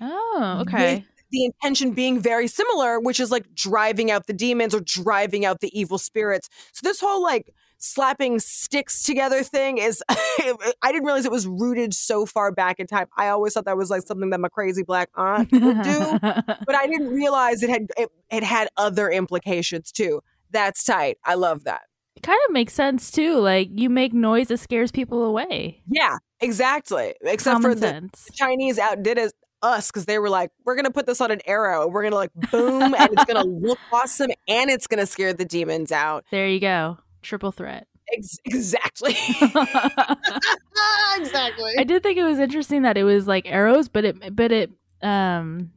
Oh, 0.00 0.58
okay. 0.62 1.06
The 1.30 1.44
intention 1.44 1.92
being 1.92 2.20
very 2.20 2.46
similar, 2.46 3.00
which 3.00 3.20
is 3.20 3.30
like 3.30 3.54
driving 3.54 4.10
out 4.10 4.26
the 4.26 4.32
demons 4.32 4.74
or 4.74 4.80
driving 4.80 5.44
out 5.44 5.60
the 5.60 5.78
evil 5.78 5.98
spirits. 5.98 6.48
So 6.72 6.80
this 6.82 7.00
whole 7.00 7.22
like 7.22 7.54
slapping 7.78 8.38
sticks 8.38 9.02
together 9.04 9.42
thing 9.42 9.78
is 9.78 10.02
I 10.08 10.54
didn't 10.84 11.04
realize 11.04 11.24
it 11.24 11.32
was 11.32 11.46
rooted 11.46 11.94
so 11.94 12.26
far 12.26 12.52
back 12.52 12.78
in 12.78 12.86
time. 12.86 13.06
I 13.16 13.28
always 13.28 13.54
thought 13.54 13.64
that 13.64 13.76
was 13.76 13.90
like 13.90 14.02
something 14.06 14.30
that 14.30 14.40
my 14.40 14.48
crazy 14.48 14.82
black 14.82 15.08
aunt 15.14 15.50
would 15.52 15.82
do, 15.82 16.18
but 16.22 16.74
I 16.74 16.86
didn't 16.86 17.08
realize 17.08 17.62
it 17.62 17.70
had 17.70 17.88
it, 17.96 18.10
it 18.30 18.42
had 18.44 18.68
other 18.76 19.08
implications 19.10 19.92
too. 19.92 20.20
That's 20.50 20.84
tight. 20.84 21.18
I 21.24 21.34
love 21.34 21.64
that. 21.64 21.82
it 22.16 22.22
kind 22.22 22.40
of 22.48 22.52
makes 22.52 22.74
sense 22.74 23.10
too. 23.10 23.38
Like 23.38 23.68
you 23.72 23.88
make 23.88 24.12
noise 24.12 24.48
that 24.48 24.58
scares 24.58 24.90
people 24.90 25.24
away. 25.24 25.82
Yeah, 25.88 26.18
exactly. 26.40 27.14
Except 27.22 27.54
Common 27.62 27.70
for 27.70 27.74
the 27.74 27.80
sense. 27.86 28.28
Chinese 28.34 28.78
outdid 28.78 29.18
us 29.18 29.32
us 29.62 29.90
because 29.90 30.06
they 30.06 30.18
were 30.18 30.30
like, 30.30 30.50
we're 30.64 30.76
gonna 30.76 30.90
put 30.90 31.06
this 31.06 31.20
on 31.20 31.30
an 31.30 31.40
arrow 31.46 31.84
and 31.84 31.92
we're 31.92 32.02
gonna 32.02 32.16
like 32.16 32.32
boom 32.50 32.94
and 32.94 33.08
it's 33.12 33.24
gonna 33.24 33.44
look 33.44 33.78
awesome 33.92 34.30
and 34.48 34.70
it's 34.70 34.86
gonna 34.86 35.06
scare 35.06 35.32
the 35.32 35.44
demons 35.44 35.92
out. 35.92 36.24
There 36.30 36.48
you 36.48 36.60
go. 36.60 36.98
Triple 37.22 37.52
threat. 37.52 37.86
Ex- 38.12 38.38
exactly. 38.44 39.14
exactly. 41.16 41.74
I 41.78 41.84
did 41.84 42.02
think 42.02 42.18
it 42.18 42.24
was 42.24 42.38
interesting 42.38 42.82
that 42.82 42.96
it 42.96 43.04
was 43.04 43.26
like 43.26 43.50
arrows, 43.50 43.88
but 43.88 44.04
it 44.04 44.36
but 44.36 44.52
it 44.52 44.70
um 45.02 45.70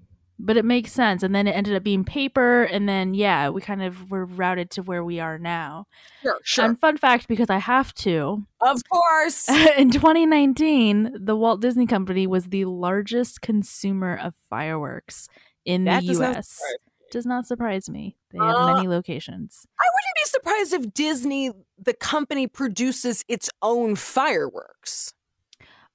but 0.45 0.58
it 0.58 0.65
makes 0.65 0.91
sense. 0.91 1.23
And 1.23 1.34
then 1.34 1.47
it 1.47 1.51
ended 1.51 1.75
up 1.75 1.84
being 1.84 2.03
paper, 2.03 2.63
and 2.63 2.88
then 2.88 3.13
yeah, 3.13 3.49
we 3.49 3.62
kind 3.62 3.82
of 3.82 4.12
were 4.12 4.25
routed 4.25 4.69
to 4.71 4.84
where 4.84 5.03
we 5.03 5.19
are 5.19 5.39
now. 5.39 5.88
Sure, 6.21 6.38
sure. 6.43 6.65
And 6.65 6.79
fun 6.79 6.97
fact, 6.97 7.27
because 7.27 7.49
I 7.49 7.58
have 7.58 7.93
to, 7.95 8.45
of 8.62 8.82
course. 8.89 9.49
in 9.77 9.91
2019, 9.91 11.13
the 11.19 11.36
Walt 11.36 11.62
Disney 11.62 11.88
Company 11.88 12.27
was 12.27 12.45
the 12.45 12.65
largest 12.65 13.41
consumer 13.41 14.19
of 14.21 14.34
fireworks 14.49 15.27
in 15.65 15.86
That 15.86 16.01
the 16.01 16.08
does 16.08 16.19
U.S. 16.19 16.49
surprise 16.49 16.77
Does 17.12 17.25
not 17.25 17.45
surprise 17.47 17.89
me. 17.89 18.17
They 18.32 18.39
have 18.39 18.56
Uh, 18.56 18.75
many 18.75 18.88
locations. 18.88 19.65
I 19.79 19.86
wouldn't 19.86 20.15
be 20.15 20.25
surprised 20.25 20.73
if 20.73 20.93
Disney, 20.93 21.51
the 21.77 21.93
company, 21.93 22.47
produces 22.47 23.23
its 23.27 23.49
own 23.62 23.95
fireworks. 23.95 25.13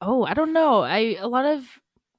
Oh, 0.01 0.25
I 0.25 0.33
don't 0.35 0.53
know. 0.53 0.83
I 0.83 1.17
a 1.21 1.27
lot 1.27 1.45
of 1.45 1.65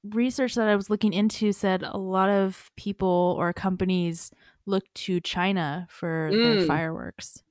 research 0.04 0.56
that 0.56 0.68
I 0.68 0.76
was 0.76 0.90
looking 0.90 1.14
into 1.14 1.52
said 1.52 1.84
a 1.84 1.98
lot 1.98 2.30
of 2.30 2.72
people 2.78 3.36
or 3.38 3.52
companies 3.54 4.32
look 4.66 4.84
to 4.94 5.20
China 5.20 5.88
for 5.90 6.30
their 6.32 6.56
Mm. 6.58 6.68
fireworks. 6.68 7.44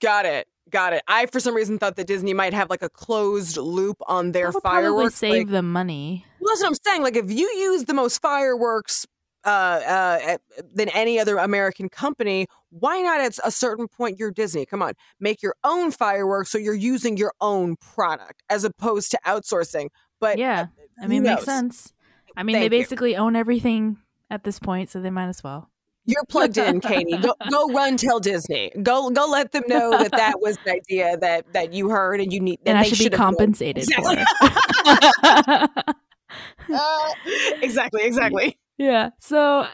Got 0.00 0.26
it. 0.26 0.48
Got 0.68 0.92
it. 0.94 1.02
I, 1.06 1.26
for 1.26 1.38
some 1.40 1.54
reason, 1.54 1.78
thought 1.78 1.96
that 1.96 2.06
Disney 2.06 2.34
might 2.34 2.52
have 2.52 2.70
like 2.70 2.82
a 2.82 2.88
closed 2.90 3.56
loop 3.56 3.96
on 4.08 4.32
their 4.32 4.50
That 4.52 4.62
fireworks. 4.62 5.14
save 5.14 5.32
like- 5.32 5.48
them 5.48 5.70
money. 5.72 6.24
Well, 6.40 6.52
that's 6.54 6.62
what 6.62 6.68
I'm 6.68 6.74
saying. 6.84 7.02
Like, 7.02 7.16
if 7.16 7.30
you 7.30 7.46
use 7.48 7.84
the 7.84 7.94
most 7.94 8.20
fireworks 8.20 9.06
uh, 9.44 9.48
uh, 9.48 10.38
than 10.74 10.88
any 10.88 11.20
other 11.20 11.36
American 11.38 11.88
company, 11.88 12.48
why 12.70 13.00
not 13.00 13.20
at 13.20 13.38
a 13.44 13.50
certain 13.52 13.86
point 13.86 14.18
you're 14.18 14.32
Disney? 14.32 14.66
Come 14.66 14.82
on, 14.82 14.94
make 15.20 15.40
your 15.40 15.54
own 15.62 15.92
fireworks 15.92 16.50
so 16.50 16.58
you're 16.58 16.74
using 16.74 17.16
your 17.16 17.32
own 17.40 17.76
product 17.76 18.42
as 18.50 18.64
opposed 18.64 19.12
to 19.12 19.20
outsourcing. 19.24 19.88
But 20.20 20.38
yeah, 20.38 20.66
I 21.00 21.06
mean, 21.06 21.22
makes 21.22 21.44
sense. 21.44 21.92
I 22.36 22.42
mean, 22.42 22.54
Thank 22.54 22.70
they 22.70 22.76
you. 22.76 22.82
basically 22.82 23.16
own 23.16 23.36
everything 23.36 23.98
at 24.30 24.44
this 24.44 24.58
point, 24.58 24.90
so 24.90 25.00
they 25.00 25.10
might 25.10 25.28
as 25.28 25.42
well. 25.42 25.70
You're 26.04 26.24
plugged 26.28 26.56
in, 26.56 26.80
Kaytie. 26.80 27.20
Go, 27.20 27.34
go 27.50 27.72
run 27.72 27.96
tell 27.96 28.20
Disney. 28.20 28.70
Go 28.82 29.10
go 29.10 29.26
let 29.26 29.50
them 29.52 29.64
know 29.66 29.90
that 29.90 30.12
that 30.12 30.40
was 30.40 30.56
an 30.64 30.74
idea 30.76 31.16
that 31.18 31.52
that 31.52 31.72
you 31.72 31.90
heard 31.90 32.20
and 32.20 32.32
you 32.32 32.40
need. 32.40 32.60
And 32.64 32.76
that 32.76 32.86
I 32.86 32.88
they 32.88 32.94
should 32.94 33.10
be 33.10 33.16
compensated 33.16 33.84
Exactly. 33.84 34.16
for 34.16 35.68
it. 35.86 35.96
Uh, 36.68 37.08
exactly. 37.62 38.02
Exactly. 38.02 38.58
Yeah. 38.78 39.10
So, 39.20 39.66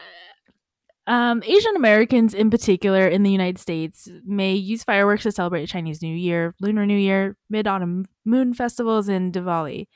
um, 1.07 1.43
Asian 1.45 1.75
Americans 1.75 2.33
in 2.33 2.49
particular 2.49 3.07
in 3.07 3.23
the 3.23 3.31
United 3.31 3.57
States 3.57 4.07
may 4.23 4.53
use 4.53 4.83
fireworks 4.83 5.23
to 5.23 5.31
celebrate 5.31 5.65
Chinese 5.65 6.01
New 6.01 6.15
Year, 6.15 6.53
Lunar 6.61 6.85
New 6.85 6.97
Year, 6.97 7.35
Mid 7.49 7.67
Autumn 7.67 8.05
Moon 8.23 8.53
festivals, 8.53 9.09
and 9.09 9.33
Diwali. 9.33 9.87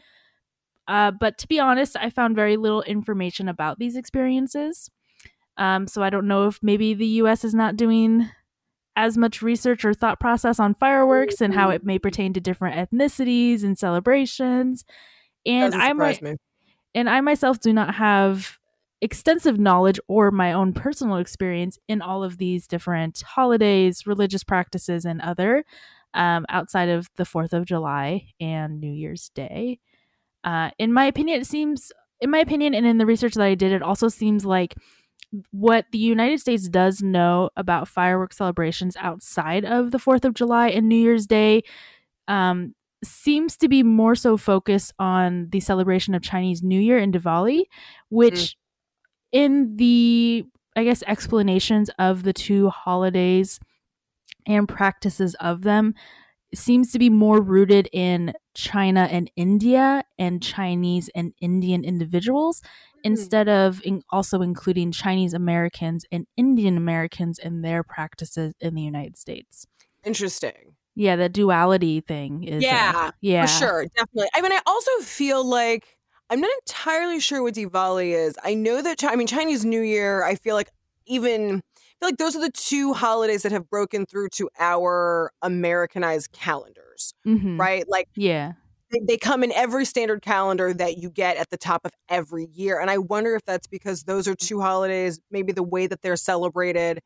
Uh, 0.88 1.12
but 1.12 1.38
to 1.40 1.48
be 1.48 1.60
honest, 1.60 1.98
I 1.98 2.10
found 2.10 2.36
very 2.36 2.58
little 2.58 2.82
information 2.84 3.50
about 3.50 3.80
these 3.80 3.96
experiences. 3.96 4.90
Um, 5.58 5.88
so 5.88 6.04
I 6.04 6.10
don't 6.10 6.28
know 6.28 6.48
if 6.48 6.60
maybe 6.62 6.94
the 6.94 7.08
U.S. 7.08 7.44
is 7.44 7.54
not 7.54 7.76
doing 7.76 8.30
as 8.96 9.18
much 9.18 9.42
research 9.42 9.86
or 9.86 9.94
thought 9.94 10.20
process 10.20 10.60
on 10.60 10.74
fireworks 10.74 11.40
and 11.42 11.54
how 11.54 11.70
it 11.70 11.86
may 11.86 12.00
pertain 12.00 12.34
to 12.34 12.40
different 12.40 12.76
ethnicities 12.76 13.64
and 13.64 13.78
celebrations. 13.78 14.86
And 15.46 15.74
I 15.76 15.94
might 15.94 16.22
and 16.96 17.10
I 17.10 17.22
myself 17.22 17.60
do 17.60 17.74
not 17.74 17.96
have 17.96 18.58
extensive 19.02 19.60
knowledge 19.60 20.00
or 20.08 20.32
my 20.32 20.52
own 20.54 20.74
personal 20.74 21.18
experience 21.18 21.78
in 21.88 22.02
all 22.02 22.24
of 22.24 22.38
these 22.40 22.68
different 22.68 23.22
holidays, 23.22 24.08
religious 24.08 24.44
practices, 24.44 25.06
and 25.06 25.22
other 25.22 25.64
um, 26.16 26.46
outside 26.50 26.90
of 26.90 27.08
the 27.16 27.24
4th 27.24 27.54
of 27.54 27.66
July 27.66 28.28
and 28.40 28.80
New 28.80 28.92
Year's 28.92 29.30
Day. 29.30 29.80
Uh, 30.48 30.72
in 30.80 30.94
my 30.94 31.04
opinion, 31.04 31.42
it 31.42 31.46
seems, 31.46 31.92
in 32.22 32.30
my 32.30 32.40
opinion, 32.40 32.74
and 32.74 32.86
in 32.86 32.98
the 32.98 33.06
research 33.06 33.34
that 33.34 33.44
I 33.44 33.54
did, 33.54 33.74
it 33.74 33.82
also 33.82 34.08
seems 34.08 34.46
like 34.46 34.76
what 35.52 35.88
the 35.92 35.98
United 35.98 36.40
States 36.40 36.70
does 36.70 37.02
know 37.02 37.50
about 37.58 37.90
fireworks 37.90 38.38
celebrations 38.38 38.96
outside 38.98 39.66
of 39.66 39.92
the 39.92 39.98
4th 39.98 40.24
of 40.24 40.34
July 40.34 40.70
and 40.70 40.88
New 40.88 40.96
Year's 40.96 41.28
Day 41.28 41.64
um, 42.30 42.74
seems 43.04 43.58
to 43.58 43.68
be 43.68 43.84
more 43.84 44.16
so 44.16 44.38
focused 44.38 44.94
on 45.00 45.50
the 45.52 45.60
celebration 45.60 46.16
of 46.16 46.22
Chinese 46.22 46.64
New 46.64 46.80
Year 46.80 46.98
and 46.98 47.14
Diwali, 47.14 47.64
which 48.08 48.56
in 49.34 49.76
the 49.76 50.46
I 50.78 50.86
guess 50.86 51.04
explanations 51.08 51.90
of 52.00 52.24
the 52.24 52.32
two 52.32 52.70
holidays 52.70 53.60
and 54.46 54.70
practices 54.70 55.36
of 55.42 55.64
them 55.64 55.94
seems 56.54 56.92
to 56.92 57.00
be 57.00 57.10
more 57.10 57.42
rooted 57.42 57.90
in 57.92 58.34
China 58.56 59.08
and 59.12 59.30
India 59.36 60.04
and 60.18 60.42
Chinese 60.42 61.10
and 61.16 61.34
Indian 61.42 61.84
individuals 61.84 62.62
instead 63.04 63.48
of 63.48 63.82
in 63.86 64.02
also 64.10 64.42
including 64.42 64.92
Chinese 64.92 65.34
Americans 65.34 66.06
and 66.12 66.26
Indian 66.36 66.78
Americans 66.78 67.40
in 67.40 67.62
their 67.62 67.84
practices 67.84 68.54
in 68.60 68.76
the 68.76 68.82
United 68.82 69.18
States. 69.18 69.68
Interesting. 70.04 70.76
Yeah, 70.96 71.16
the 71.16 71.30
duality 71.30 72.02
thing 72.02 72.44
is 72.44 72.64
uh, 72.64 72.66
Yeah, 72.66 73.12
yeah, 73.22 73.46
For 73.46 73.48
sure, 73.48 73.86
definitely. 73.96 74.30
I 74.34 74.42
mean, 74.42 74.52
I 74.52 74.62
also 74.66 74.92
feel 75.02 75.46
like 75.46 75.96
I'm 76.30 76.42
not 76.42 76.52
entirely 76.66 77.20
sure 77.20 77.44
what 77.44 77.54
Diwali 77.54 78.12
is. 78.12 78.36
I 78.44 78.54
know 78.56 78.82
that 78.82 79.04
I 79.04 79.16
mean 79.16 79.28
Chinese 79.28 79.64
New 79.64 79.82
Year. 79.82 80.24
I 80.24 80.36
feel 80.36 80.56
like 80.56 80.72
even 81.06 81.62
feel 82.00 82.08
like 82.10 82.18
those 82.18 82.36
are 82.36 82.42
the 82.42 82.52
two 82.52 82.94
holidays 82.94 83.42
that 83.44 83.52
have 83.52 83.70
broken 83.70 84.06
through 84.06 84.30
to 84.30 84.50
our 84.60 85.32
Americanized 85.42 86.32
calendars, 86.32 87.14
Mhm. 87.26 87.60
right? 87.60 87.88
Like 87.88 88.08
Yeah. 88.16 88.54
they, 88.92 89.00
they 89.06 89.18
come 89.18 89.44
in 89.44 89.52
every 89.52 89.84
standard 89.86 90.22
calendar 90.22 90.74
that 90.74 90.98
you 90.98 91.10
get 91.10 91.38
at 91.38 91.50
the 91.50 91.58
top 91.58 91.82
of 91.86 91.92
every 92.10 92.46
year, 92.54 92.80
and 92.80 92.90
I 92.90 92.98
wonder 93.00 93.36
if 93.36 93.44
that's 93.46 93.68
because 93.68 94.04
those 94.04 94.28
are 94.28 94.36
two 94.36 94.62
holidays. 94.62 95.20
Maybe 95.32 95.52
the 95.52 95.64
way 95.64 95.88
that 95.88 96.02
they're 96.02 96.16
celebrated. 96.16 97.02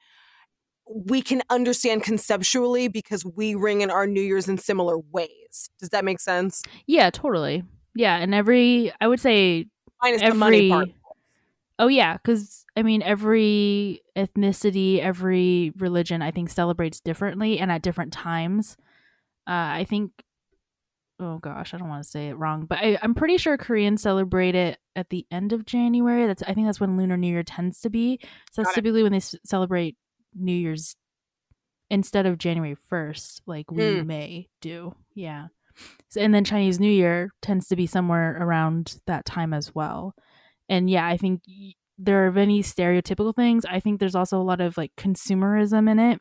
We 0.94 1.22
can 1.22 1.42
understand 1.50 2.04
conceptually 2.04 2.90
because 2.90 3.24
we 3.24 3.56
ring 3.56 3.80
in 3.82 3.90
our 3.90 4.06
New 4.06 4.22
Year's 4.22 4.50
in 4.50 4.58
similar 4.58 4.98
ways. 4.98 5.70
Does 5.80 5.90
that 5.90 6.04
make 6.04 6.20
sense? 6.20 6.64
Yeah, 6.86 7.10
totally. 7.12 7.64
Yeah, 7.96 8.18
and 8.18 8.36
every 8.36 8.92
I 9.00 9.08
would 9.08 9.20
say 9.22 9.68
Minus 10.02 10.20
the 10.22 10.28
every 10.28 10.38
money 10.40 10.70
part. 10.70 10.90
Oh 11.82 11.88
yeah, 11.88 12.18
cuz 12.20 12.66
I 12.78 12.84
mean 12.84 13.02
every 13.02 14.02
ethnicity, 14.16 15.00
every 15.00 15.74
religion 15.78 16.22
I 16.22 16.32
think 16.32 16.50
celebrates 16.50 17.00
differently 17.00 17.58
and 17.60 17.72
at 17.72 17.82
different 17.82 18.14
times. 18.14 18.78
Uh 19.48 19.82
I 19.82 19.86
think 19.90 20.12
oh 21.20 21.38
gosh, 21.40 21.74
I 21.74 21.78
don't 21.78 21.90
want 21.90 22.04
to 22.04 22.10
say 22.10 22.30
it 22.30 22.34
wrong, 22.38 22.66
but 22.66 22.80
I, 22.80 22.98
I'm 23.02 23.14
pretty 23.16 23.38
sure 23.38 23.58
Koreans 23.58 24.02
celebrate 24.02 24.56
it 24.56 24.80
at 24.96 25.10
the 25.10 25.26
end 25.32 25.54
of 25.54 25.66
January. 25.66 26.26
That's 26.28 26.44
I 26.44 26.54
think 26.54 26.68
that's 26.68 26.80
when 26.80 26.98
Lunar 26.98 27.18
New 27.18 27.28
Year 27.32 27.44
tends 27.44 27.82
to 27.82 27.90
be. 27.90 28.20
So 28.52 28.62
that's 28.64 28.72
it. 28.72 28.76
typically 28.82 29.04
when 29.04 29.12
they 29.12 29.18
s- 29.18 29.36
celebrate 29.44 29.98
New 30.36 30.56
Year's 30.56 30.96
instead 31.90 32.26
of 32.26 32.38
January 32.38 32.76
1st, 32.76 33.42
like 33.46 33.70
we 33.72 33.84
Mm. 33.84 34.06
may 34.06 34.48
do. 34.62 34.96
Yeah. 35.14 35.48
So, 36.10 36.22
and 36.22 36.34
then 36.34 36.44
Chinese 36.44 36.80
New 36.80 36.92
Year 36.92 37.32
tends 37.42 37.68
to 37.68 37.76
be 37.76 37.86
somewhere 37.88 38.38
around 38.42 39.00
that 39.08 39.26
time 39.26 39.54
as 39.54 39.74
well. 39.76 40.14
And 40.72 40.90
yeah, 40.90 41.06
I 41.06 41.18
think 41.18 41.42
there 42.00 42.26
are 42.26 42.32
many 42.32 42.64
stereotypical 42.64 43.36
things. 43.36 43.66
I 43.66 43.80
think 43.80 44.00
there's 44.00 44.16
also 44.16 44.40
a 44.40 44.42
lot 44.42 44.60
of 44.62 44.78
like 44.78 44.92
consumerism 44.98 45.88
in 45.88 46.00
it. 46.00 46.20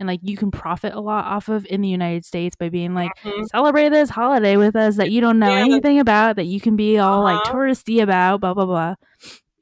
And 0.00 0.08
like 0.08 0.20
you 0.22 0.36
can 0.36 0.50
profit 0.50 0.92
a 0.92 1.00
lot 1.00 1.24
off 1.24 1.48
of 1.48 1.64
in 1.66 1.80
the 1.80 1.88
United 1.88 2.24
States 2.24 2.56
by 2.56 2.68
being 2.68 2.94
like, 2.94 3.12
Mhm. 3.22 3.46
celebrate 3.46 3.90
this 3.90 4.10
holiday 4.10 4.56
with 4.56 4.74
us 4.74 4.96
that 4.96 5.12
you 5.12 5.20
don't 5.20 5.38
know 5.38 5.48
Yeah. 5.54 5.60
anything 5.60 6.00
about, 6.00 6.36
that 6.36 6.46
you 6.46 6.60
can 6.60 6.74
be 6.74 6.98
all 6.98 7.22
like 7.22 7.36
Uh-huh. 7.36 7.54
touristy 7.54 8.02
about, 8.02 8.40
blah, 8.40 8.52
blah, 8.52 8.66
blah. 8.66 8.96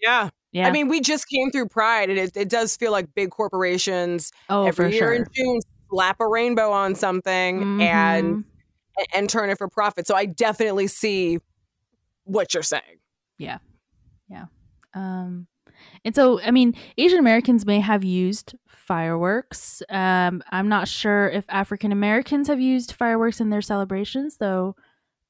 Yeah. 0.01 0.31
Yeah. 0.53 0.67
I 0.67 0.71
mean, 0.71 0.89
we 0.89 1.01
just 1.01 1.29
came 1.29 1.51
through 1.51 1.69
Pride, 1.69 2.11
and 2.11 2.19
it, 2.19 2.37
it 2.37 2.49
does 2.49 2.77
feel 2.77 2.93
like 2.93 3.15
big 3.15 3.31
corporations 3.31 4.33
oh, 4.49 4.65
every 4.67 4.91
year 4.93 4.99
sure. 4.99 5.13
in 5.13 5.25
June 5.35 5.61
slap 5.91 6.17
a 6.21 6.27
rainbow 6.27 6.73
on 6.73 6.95
something 6.95 7.81
and 7.83 8.37
Mhm. 8.37 8.45
and 9.15 9.29
turn 9.31 9.51
it 9.51 9.59
for 9.59 9.69
profit. 9.69 10.07
So 10.07 10.15
I 10.15 10.25
definitely 10.27 10.87
see 10.87 11.39
what 12.25 12.55
you're 12.55 12.63
saying. 12.63 12.99
Um, 14.95 15.47
and 16.05 16.15
so, 16.15 16.41
I 16.41 16.51
mean, 16.51 16.75
Asian 16.99 17.19
Americans 17.19 17.67
may 17.67 17.81
have 17.81 18.05
used 18.05 18.55
fireworks. 18.69 19.83
Um, 19.89 20.43
I'm 20.51 20.69
not 20.69 20.89
sure 20.89 21.29
if 21.29 21.45
African 21.49 21.93
Americans 21.93 22.49
have 22.49 22.61
used 22.61 22.93
fireworks 22.93 23.41
in 23.41 23.51
their 23.51 23.63
celebrations, 23.63 24.37
though 24.37 24.77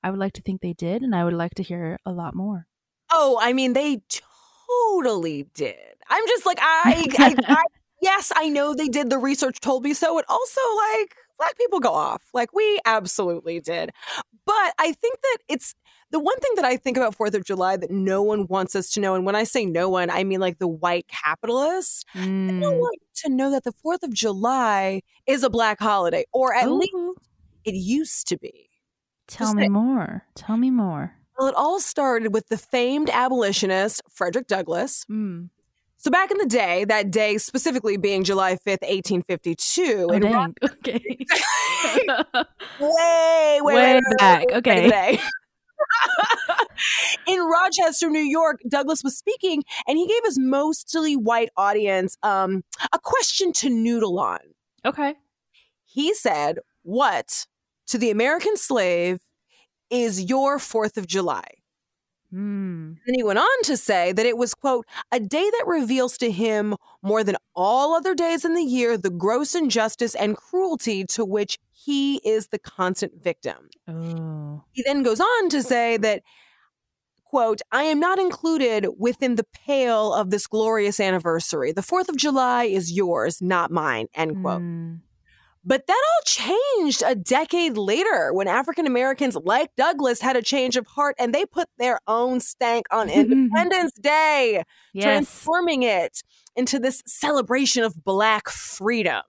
I 0.03 0.11
would 0.11 0.19
like 0.19 0.33
to 0.35 0.43
think 0.43 0.61
they 0.61 0.73
did, 0.73 1.03
and 1.03 1.15
I 1.15 1.25
would 1.25 1.35
like 1.35 1.55
to 1.55 1.63
hear 1.63 1.99
a 2.05 2.13
lot 2.13 2.35
more. 2.35 2.67
Oh, 3.11 3.39
I 3.41 3.53
mean, 3.53 3.73
they 3.75 4.03
totally 4.69 5.47
did. 5.55 5.77
I'm 6.09 6.27
just 6.27 6.47
like, 6.47 6.59
I, 6.61 7.07
I, 7.19 7.35
I 7.49 7.65
yes, 8.01 8.33
I 8.35 8.49
know 8.49 8.75
they 8.75 8.89
did. 8.89 9.11
The 9.11 9.19
research 9.19 9.61
told 9.61 9.85
me 9.85 9.95
so. 9.95 10.19
It 10.19 10.25
also 10.29 10.61
like 10.99 11.15
black 11.39 11.57
people 11.57 11.81
go 11.81 11.93
off. 11.93 12.23
Like 12.35 12.53
we 12.53 12.81
absolutely 12.85 13.61
did. 13.61 13.93
But 14.47 14.75
I 14.79 14.93
think 14.93 15.21
that 15.23 15.39
it's 15.49 15.75
the 16.11 16.19
one 16.21 16.39
thing 16.41 16.53
that 16.57 16.65
I 16.65 16.77
think 16.77 16.97
about 16.97 17.15
Fourth 17.15 17.35
of 17.35 17.45
July 17.45 17.77
that 17.77 17.91
no 17.91 18.23
one 18.23 18.47
wants 18.49 18.75
us 18.77 18.91
to 18.91 19.01
know. 19.01 19.15
And 19.15 19.25
when 19.25 19.35
I 19.37 19.45
say 19.45 19.65
no 19.65 19.89
one, 19.89 20.11
I 20.11 20.25
mean 20.25 20.41
like 20.41 20.59
the 20.59 20.69
white 20.69 21.07
capitalists. 21.09 22.05
They 22.15 22.21
don't 22.21 22.61
Mm. 22.61 22.79
want 22.79 22.99
to 23.17 23.31
know 23.31 23.51
that 23.51 23.65
the 23.65 23.73
Fourth 23.73 24.03
of 24.03 24.13
July 24.13 25.03
is 25.27 25.43
a 25.43 25.51
black 25.51 25.81
holiday, 25.81 26.25
or 26.33 26.55
at 26.55 26.71
least 26.71 26.93
it 27.65 27.75
used 27.75 28.27
to 28.29 28.37
be. 28.37 28.69
tell 29.29 29.47
just 29.47 29.57
me 29.57 29.63
say- 29.65 29.69
more. 29.69 30.27
Tell 30.35 30.57
me 30.59 30.71
more. 30.71 31.15
Well, 31.39 31.49
it 31.49 31.55
all 31.55 31.81
started 31.81 32.35
with 32.35 32.49
the 32.49 32.59
famed 32.59 33.09
abolitionist 33.09 34.03
Frederick 34.11 34.47
Douglass. 34.49 35.07
Mm. 35.11 35.49
So 36.03 36.11
back 36.11 36.33
in 36.33 36.39
the 36.39 36.47
day, 36.47 36.85
that 36.87 37.13
day 37.13 37.39
specifically 37.39 37.97
being 37.97 38.25
July 38.25 38.55
5th, 38.55 38.83
1852, 38.83 40.07
Oh, 40.11 40.13
in 40.13 40.25
Okay. 40.65 41.01
way, 42.81 43.61
way, 43.63 43.95
Way 43.95 44.01
back. 44.19 44.47
way 44.51 44.57
Okay. 44.57 44.85
in 44.85 45.19
in 47.29 47.41
Rochester, 47.41 48.11
New 48.11 48.19
York, 48.19 48.61
Douglass 48.69 49.05
was 49.05 49.17
speaking, 49.17 49.63
and 49.87 49.97
he 49.97 50.09
gave 50.09 50.25
his 50.25 50.41
mostly 50.41 51.15
white 51.15 51.51
audience 51.57 52.17
um, 52.25 52.65
a 52.93 52.99
question 52.99 53.53
to 53.55 53.71
noodle 53.71 54.19
on. 54.19 54.41
okay. 54.85 55.15
He 55.85 56.15
said, 56.15 56.59
"What 56.83 57.47
to 57.87 57.99
the 57.99 58.11
American 58.11 58.57
slave 58.57 59.21
is 59.91 60.21
your 60.23 60.59
Fourth 60.59 60.97
of 60.97 61.07
July?" 61.07 61.45
Mm. 62.33 62.97
Then 63.05 63.15
he 63.15 63.23
went 63.23 63.39
on 63.39 63.63
to 63.65 63.77
say 63.77 64.13
that 64.13 64.25
it 64.27 64.39
was, 64.39 64.55
quote, 64.55 64.87
a 65.11 65.21
day 65.21 65.51
that 65.51 65.65
reveals 65.67 66.17
to 66.19 66.31
him 66.31 66.77
more 67.03 67.23
than 67.23 67.37
all 67.55 67.95
other 67.95 68.15
days 68.15 68.45
in 68.45 68.55
the 68.55 68.63
year 68.63 68.97
the 68.97 69.11
gross 69.11 69.55
injustice 69.55 70.15
and 70.15 70.37
cruelty 70.37 71.05
to 71.05 71.25
which 71.25 71.59
he 71.73 72.17
is 72.25 72.49
the 72.49 72.59
constant 72.59 73.23
victim. 73.23 73.69
Oh. 73.89 74.65
He 74.73 74.83
then 74.83 75.03
goes 75.03 75.21
on 75.21 75.49
to 75.51 75.63
say 75.63 75.97
that, 75.99 76.23
quote, 77.25 77.61
I 77.71 77.85
am 77.85 78.01
not 78.01 78.19
included 78.19 78.87
within 78.99 79.35
the 79.35 79.47
pale 79.53 80.15
of 80.15 80.31
this 80.31 80.47
glorious 80.47 81.01
anniversary. 81.01 81.73
The 81.73 81.83
4th 81.83 82.09
of 82.09 82.17
July 82.17 82.65
is 82.65 82.93
yours, 82.93 83.43
not 83.43 83.71
mine, 83.71 84.07
end 84.15 84.43
quote. 84.43 84.63
Mm. 84.63 85.01
But 85.65 85.87
that 85.87 85.93
all 85.93 86.23
changed 86.25 87.03
a 87.07 87.15
decade 87.15 87.77
later 87.77 88.33
when 88.33 88.49
African 88.49 88.87
Americans 88.87 89.37
like 89.45 89.71
Douglass 89.77 90.21
had 90.21 90.37
a 90.37 90.43
change 90.43 90.77
of 90.77 90.87
heart 90.89 91.15
and 91.21 91.33
they 91.33 91.47
put 91.47 91.69
their 91.79 92.01
own 92.09 92.41
stank 92.41 92.87
on 92.91 93.09
Independence 93.11 93.93
Day, 93.93 94.65
Yes. 94.93 95.05
transforming 95.05 95.85
it 95.85 96.23
into 96.57 96.79
this 96.81 97.03
celebration 97.07 97.85
of 97.85 98.03
Black 98.05 98.49
freedom. 98.49 99.23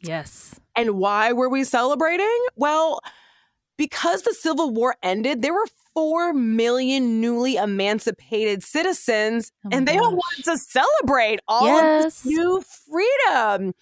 yes. 0.00 0.58
And 0.76 0.96
why 0.98 1.32
were 1.32 1.48
we 1.48 1.62
celebrating? 1.62 2.36
Well, 2.56 2.98
because 3.78 4.22
the 4.22 4.34
Civil 4.34 4.70
War 4.72 4.96
ended, 5.04 5.40
there 5.40 5.54
were 5.54 5.66
4 5.94 6.32
million 6.34 7.20
newly 7.20 7.56
emancipated 7.56 8.62
citizens, 8.62 9.50
Oh 9.64 9.70
and 9.72 9.86
they 9.88 9.96
all 9.96 10.12
wanted 10.12 10.44
to 10.44 10.58
celebrate 10.58 11.40
all 11.48 11.66
of 11.78 12.02
this 12.02 12.24
new 12.24 12.62
freedom. 12.90 13.72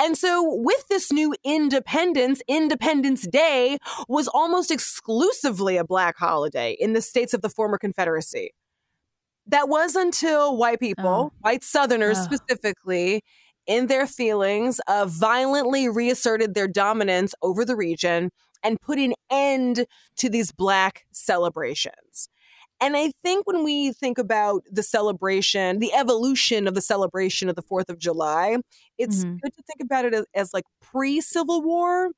And 0.00 0.16
so, 0.16 0.42
with 0.54 0.84
this 0.88 1.12
new 1.12 1.34
independence, 1.44 2.40
Independence 2.48 3.26
Day 3.26 3.78
was 4.08 4.28
almost 4.28 4.70
exclusively 4.70 5.76
a 5.76 5.84
Black 5.84 6.16
holiday 6.16 6.76
in 6.78 6.92
the 6.92 7.02
states 7.02 7.34
of 7.34 7.42
the 7.42 7.50
former 7.50 7.78
Confederacy. 7.78 8.50
That 9.46 9.68
was 9.68 9.96
until 9.96 10.56
white 10.56 10.80
people, 10.80 11.04
Oh. 11.06 11.32
white 11.40 11.64
Southerners 11.64 12.18
Oh. 12.20 12.24
specifically, 12.36 13.22
in 13.66 13.86
their 13.88 14.06
feelings, 14.06 14.80
uh, 14.86 15.06
violently 15.08 15.88
reasserted 15.88 16.54
their 16.54 16.68
dominance 16.68 17.34
over 17.42 17.64
the 17.64 17.76
region 17.76 18.30
and 18.62 18.80
put 18.80 18.98
an 18.98 19.14
end 19.30 19.86
to 20.16 20.28
these 20.28 20.52
Black 20.52 21.06
celebrations. 21.12 22.28
And 22.80 22.96
I 22.96 23.12
think 23.22 23.46
when 23.46 23.62
we 23.64 23.92
think 23.92 24.18
about 24.18 24.64
the 24.70 24.82
celebration, 24.82 25.80
the 25.80 25.92
evolution 25.92 26.66
of 26.66 26.74
the 26.74 26.80
celebration 26.80 27.48
of 27.50 27.56
the 27.56 27.62
4th 27.62 27.90
of 27.90 27.98
July, 27.98 28.56
it's 28.98 29.24
Mhm. 29.24 29.40
good 29.42 29.52
to 29.56 29.62
think 29.64 29.80
about 29.82 30.04
it 30.06 30.14
as, 30.14 30.24
as 30.34 30.54
like 30.54 30.64
pre 30.80 31.20
Civil 31.20 31.62
War 31.62 32.10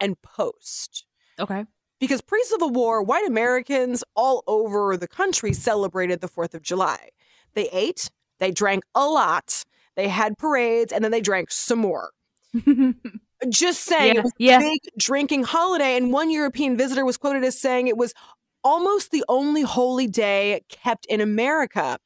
and 0.00 0.20
post. 0.22 1.06
Okay. 1.38 1.66
Because 2.00 2.20
pre 2.22 2.42
Civil 2.44 2.70
War, 2.70 3.02
white 3.02 3.26
Americans 3.26 4.04
all 4.16 4.44
over 4.46 4.96
the 4.96 5.08
country 5.08 5.52
celebrated 5.52 6.20
the 6.20 6.28
4th 6.28 6.54
of 6.54 6.62
July. 6.62 7.10
They 7.54 7.68
ate, 7.70 8.10
they 8.38 8.50
drank 8.52 8.84
a 8.94 9.06
lot, 9.06 9.64
they 9.96 10.08
had 10.08 10.36
parades, 10.38 10.92
and 10.92 11.02
then 11.04 11.12
they 11.12 11.22
drank 11.22 11.50
some 11.50 11.78
more. 11.78 12.10
Just 13.48 13.82
saying, 13.84 14.14
Yeah, 14.14 14.20
it 14.20 14.24
was 14.24 14.32
yeah. 14.38 14.56
a 14.58 14.60
big 14.60 14.80
drinking 14.98 15.44
holiday. 15.44 15.96
And 15.96 16.12
one 16.12 16.30
European 16.30 16.76
visitor 16.76 17.04
was 17.04 17.16
quoted 17.16 17.44
as 17.44 17.58
saying 17.58 17.86
it 17.88 17.96
was 17.96 18.14
almost 18.64 19.10
the 19.10 19.24
only 19.28 19.62
holy 19.62 20.06
day 20.06 20.62
kept 20.68 21.06
in 21.06 21.20
America. 21.20 21.98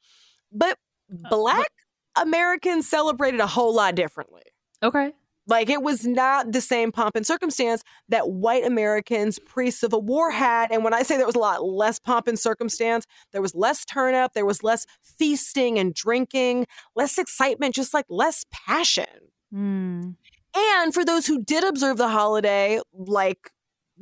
But 0.51 0.77
Uh, 1.11 1.29
Black 1.29 1.71
Americans 2.15 2.87
celebrated 2.87 3.39
a 3.39 3.47
whole 3.47 3.73
lot 3.73 3.95
differently, 3.95 4.43
okay. 4.83 5.13
Like 5.47 5.69
it 5.69 5.81
was 5.81 6.05
not 6.05 6.51
the 6.51 6.61
same 6.61 6.91
pomp 6.91 7.15
and 7.15 7.25
circumstance 7.25 7.83
that 8.09 8.29
white 8.29 8.63
Americans 8.65 9.39
pre 9.39 9.71
Civil 9.71 10.01
War 10.03 10.31
had. 10.31 10.71
And 10.71 10.83
when 10.83 10.93
I 10.93 11.01
say 11.03 11.17
there 11.17 11.25
was 11.25 11.35
a 11.35 11.39
lot 11.39 11.63
less 11.65 11.99
pomp 11.99 12.27
and 12.27 12.37
circumstance, 12.39 13.05
there 13.31 13.41
was 13.41 13.55
less 13.55 13.83
turn 13.83 14.13
up, 14.15 14.33
there 14.33 14.45
was 14.45 14.63
less 14.63 14.85
feasting 15.01 15.79
and 15.79 15.93
drinking, 15.93 16.67
less 16.95 17.17
excitement, 17.17 17.73
just 17.75 17.93
like 17.93 18.05
less 18.09 18.45
passion. 18.51 19.31
Mm. 19.53 20.15
And 20.55 20.93
for 20.93 21.05
those 21.05 21.27
who 21.27 21.41
did 21.43 21.63
observe 21.63 21.97
the 21.97 22.09
holiday, 22.09 22.79
like 22.93 23.51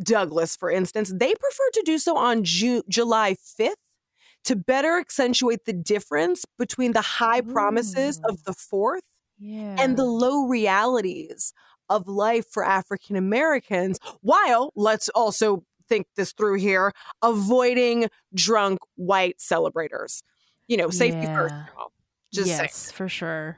Douglass, 0.01 0.55
for 0.55 0.71
instance, 0.71 1.09
they 1.13 1.33
preferred 1.33 1.73
to 1.73 1.83
do 1.85 1.97
so 1.97 2.17
on 2.17 2.43
Ju- 2.43 2.83
July 2.89 3.35
5th 3.59 3.73
to 4.45 4.55
better 4.55 4.97
accentuate 4.97 5.65
the 5.65 5.73
difference 5.73 6.45
between 6.57 6.93
the 6.93 7.01
high 7.01 7.41
promises 7.41 8.19
Ooh. 8.19 8.29
of 8.31 8.43
the 8.45 8.53
4th 8.53 9.01
Yeah. 9.37 9.75
and 9.77 9.97
the 9.97 10.05
low 10.05 10.47
realities 10.47 11.53
of 11.89 12.07
life 12.07 12.45
for 12.49 12.63
African 12.63 13.15
Americans, 13.15 13.99
while 14.21 14.71
let's 14.75 15.09
also 15.09 15.63
think 15.89 16.07
this 16.15 16.31
through 16.33 16.55
here, 16.59 16.93
avoiding 17.21 18.09
drunk 18.33 18.79
white 18.95 19.41
celebrators. 19.41 20.21
You 20.67 20.77
know, 20.77 20.89
safety 20.91 21.25
first. 21.25 21.53
Yeah. 21.53 21.65
y'all. 21.75 21.91
Just 22.31 22.47
saying. 22.47 22.59
yes, 22.61 22.91
for 22.91 23.09
sure. 23.09 23.57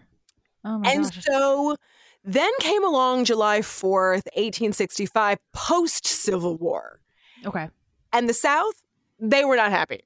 Oh 0.64 0.78
my 0.80 0.92
And 0.92 1.04
gosh. 1.04 1.24
so 1.26 1.76
then 2.24 2.52
came 2.60 2.84
along 2.84 3.26
July 3.26 3.60
4th, 3.62 4.26
1865, 4.36 5.38
post 5.54 6.06
Civil 6.06 6.58
War. 6.58 7.00
okay. 7.46 7.70
And 8.14 8.28
the 8.28 8.34
South, 8.34 8.74
they 9.20 9.46
were 9.46 9.56
not 9.56 9.72
happy. 9.72 10.02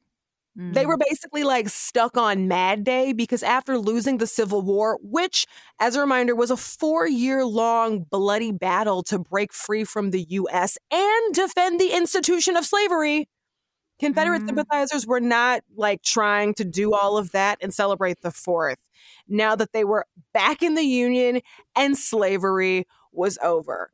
They 0.58 0.84
Mm. 0.86 0.88
were 0.88 0.97
basically 0.97 1.43
like 1.43 1.67
stuck 1.67 2.15
on 2.15 2.47
Mad 2.47 2.86
Day 2.86 3.12
because 3.12 3.43
after 3.43 3.78
losing 3.78 4.19
the 4.19 4.28
Civil 4.28 4.62
War, 4.62 4.97
which, 5.01 5.45
as 5.82 5.95
a 5.97 5.99
reminder, 5.99 6.34
was 6.34 6.49
a 6.49 6.56
four 6.56 7.06
year 7.08 7.43
long 7.43 8.04
bloody 8.10 8.54
battle 8.54 9.04
to 9.04 9.19
break 9.19 9.51
free 9.51 9.84
from 9.84 10.12
the 10.12 10.21
U.S. 10.30 10.78
and 10.91 11.34
defend 11.36 11.78
the 11.82 11.91
institution 11.93 12.56
of 12.56 12.65
slavery, 12.65 13.28
Confederate 13.99 14.41
Mhm. 14.43 14.47
sympathizers 14.47 15.08
were 15.08 15.21
not 15.21 15.62
like 15.75 16.01
trying 16.01 16.53
to 16.55 16.65
do 16.65 16.93
all 16.93 17.17
of 17.17 17.31
that 17.31 17.58
and 17.62 17.73
celebrate 17.73 18.21
the 18.21 18.31
fourth. 18.31 18.77
Now 19.27 19.55
that 19.55 19.71
they 19.71 19.84
were 19.84 20.05
back 20.34 20.62
in 20.62 20.75
the 20.75 20.84
Union 20.84 21.41
and 21.75 21.97
slavery 21.97 22.88
was 23.12 23.38
over. 23.41 23.89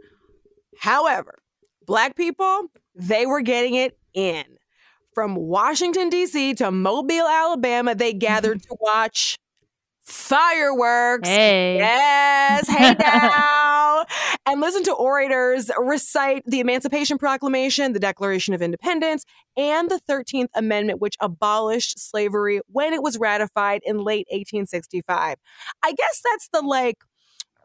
However, 0.80 1.38
black 1.86 2.16
people, 2.16 2.68
they 2.96 3.26
were 3.26 3.42
getting 3.42 3.76
it 3.76 3.98
in. 4.14 4.58
From 5.14 5.36
Washington, 5.36 6.10
D.C. 6.10 6.54
to 6.56 6.72
Mobile, 6.72 7.28
Alabama, 7.28 7.94
they 7.94 8.14
gathered 8.14 8.64
to 8.64 8.78
watch 8.80 9.38
fireworks. 10.04 11.28
Hey. 11.28 11.78
Yes, 11.78 12.68
hey 12.68 12.96
now. 13.00 14.06
and 14.46 14.62
listen 14.62 14.84
to 14.84 14.94
orators 14.94 15.70
recite 15.78 16.44
the 16.46 16.60
Emancipation 16.60 17.18
Proclamation, 17.18 17.94
the 17.94 18.00
Declaration 18.00 18.54
of 18.54 18.62
Independence, 18.62 19.26
and 19.58 19.90
the 19.90 20.00
13th 20.10 20.50
Amendment, 20.56 21.00
which 21.00 21.16
abolished 21.20 22.00
slavery 22.00 22.62
when 22.68 22.94
it 22.94 23.04
was 23.04 23.18
ratified 23.18 23.82
in 23.86 23.98
late 24.00 24.28
1865. 24.30 25.38
I 25.84 25.94
guess 25.94 26.22
that's 26.30 26.50
the 26.52 26.62
like 26.62 26.98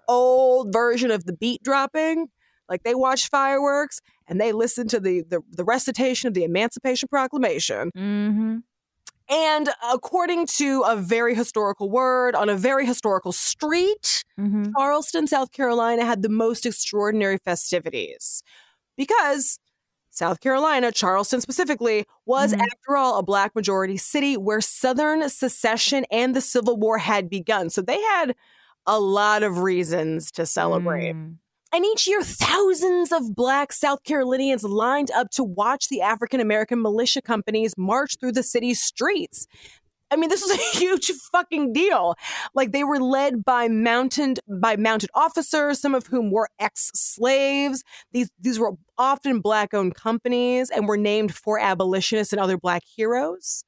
old 0.09 0.73
version 0.73 1.11
of 1.11 1.25
the 1.25 1.33
beat 1.33 1.63
dropping. 1.63 2.29
Like 2.69 2.83
they 2.83 2.95
watch 2.95 3.29
fireworks 3.29 4.01
and 4.27 4.41
they 4.41 4.53
listen 4.53 4.89
to 4.89 5.01
the, 5.01 5.23
the, 5.23 5.41
the 5.53 5.65
recitation 5.65 6.29
of 6.29 6.35
the 6.35 6.45
Emancipation 6.45 7.09
Proclamation. 7.09 7.91
Mm-hmm. 7.97 8.57
And 9.29 9.69
according 9.93 10.47
to 10.59 10.83
a 10.87 10.97
very 10.97 11.35
historical 11.35 11.91
word 11.91 12.35
on 12.35 12.49
a 12.49 12.55
very 12.57 12.87
historical 12.87 13.33
street, 13.33 14.25
Mm-hmm. 14.39 14.73
Charleston, 14.77 15.27
South 15.27 15.51
Carolina 15.51 16.05
had 16.05 16.23
the 16.23 16.29
most 16.29 16.67
extraordinary 16.67 17.39
festivities 17.39 18.43
because 18.99 19.59
South 20.11 20.41
Carolina, 20.41 20.93
Charleston 20.93 21.41
specifically, 21.41 22.05
was, 22.27 22.53
Mhm. 22.53 22.61
after 22.61 22.97
all, 22.99 23.19
a 23.19 23.23
black 23.23 23.55
majority 23.55 23.97
city 23.97 24.37
where 24.37 24.61
Southern 24.61 25.27
secession 25.31 26.05
and 26.11 26.37
the 26.37 26.43
Civil 26.43 26.77
War 26.77 26.99
had 26.99 27.31
begun. 27.31 27.71
So 27.71 27.81
they 27.81 27.99
had 28.01 28.35
a 28.87 29.01
lot 29.01 29.43
of 29.43 29.59
reasons 29.61 30.31
to 30.33 30.45
celebrate. 30.45 31.15
Mm. 31.15 31.37
And 31.73 31.85
each 31.85 32.07
year, 32.07 32.23
thousands 32.23 33.13
of 33.13 33.35
black 33.35 33.73
South 33.73 34.03
Carolinians 34.05 34.65
lined 34.65 35.11
up 35.11 35.31
to 35.33 35.45
watch 35.45 35.89
the 35.89 36.01
African 36.01 36.41
American 36.41 36.81
militia 36.81 37.21
companies 37.21 37.75
march 37.77 38.17
through 38.19 38.33
the 38.33 38.43
city's 38.43 38.81
streets. 38.81 39.47
I 40.11 40.17
mean, 40.17 40.31
this 40.31 40.43
was 40.43 40.53
a 40.53 40.57
huge 40.79 41.11
fucking 41.33 41.73
deal. 41.73 42.15
Like 42.55 42.73
they 42.73 42.85
were 42.85 43.01
led 43.01 43.45
by 43.45 43.69
mounted 43.69 44.39
by 44.49 44.77
mounted 44.77 45.11
officers, 45.15 45.81
some 45.81 45.95
of 45.95 46.07
whom 46.07 46.31
were 46.31 46.49
ex-slaves. 46.59 47.83
These 48.13 48.31
these 48.41 48.59
were 48.59 48.75
often 48.99 49.41
black-owned 49.41 49.95
companies 49.95 50.71
and 50.71 50.87
were 50.87 50.97
named 50.97 51.35
for 51.35 51.59
abolitionists 51.59 52.33
and 52.33 52.41
other 52.41 52.57
black 52.57 52.83
heroes. 52.85 53.65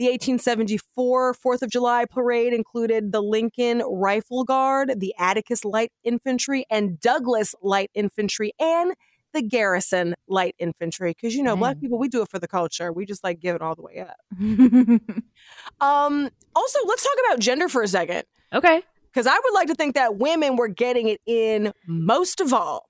The 0.00 0.06
1874 0.06 1.34
Fourth 1.34 1.60
of 1.60 1.68
July 1.68 2.06
parade 2.06 2.54
included 2.54 3.12
the 3.12 3.20
Lincoln 3.22 3.82
Rifle 3.86 4.44
Guard, 4.44 4.94
the 4.98 5.14
Attucks 5.18 5.62
Light 5.62 5.92
Infantry, 6.04 6.64
and 6.70 6.98
Douglass 6.98 7.54
Light 7.60 7.90
Infantry, 7.92 8.52
and 8.58 8.94
the 9.34 9.42
Garrison 9.42 10.14
Light 10.26 10.54
Infantry. 10.58 11.10
Because 11.10 11.34
you 11.34 11.42
know, 11.42 11.54
black 11.54 11.78
people, 11.82 11.98
we 11.98 12.08
do 12.08 12.22
it 12.22 12.30
for 12.30 12.38
the 12.38 12.48
culture. 12.48 12.90
We 12.94 13.04
just 13.04 13.22
like 13.22 13.40
give 13.40 13.54
it 13.54 13.60
all 13.60 13.74
the 13.74 13.82
way 13.82 13.98
up. 14.00 14.16
Mm. 14.40 15.22
Um, 15.82 16.30
also, 16.56 16.78
let's 16.86 17.02
talk 17.02 17.12
about 17.28 17.38
gender 17.40 17.68
for 17.68 17.82
a 17.82 17.88
second. 17.88 18.24
okay. 18.54 18.82
Because 19.12 19.26
I 19.26 19.34
would 19.34 19.52
like 19.54 19.68
to 19.68 19.74
think 19.74 19.94
that 19.96 20.16
women 20.16 20.56
were 20.56 20.68
getting 20.68 21.08
it 21.08 21.20
in 21.26 21.72
most 21.86 22.40
of 22.40 22.52
all. 22.54 22.88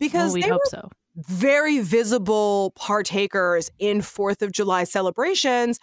Because 0.00 0.28
Well, 0.28 0.34
we 0.34 0.42
they 0.42 0.48
hope 0.48 0.60
were 0.60 0.70
so. 0.70 0.90
very 1.16 1.80
visible 1.80 2.72
partakers 2.76 3.70
in 3.78 4.00
Fourth 4.02 4.40
of 4.40 4.52
July 4.52 4.84
celebrations, 4.84 5.78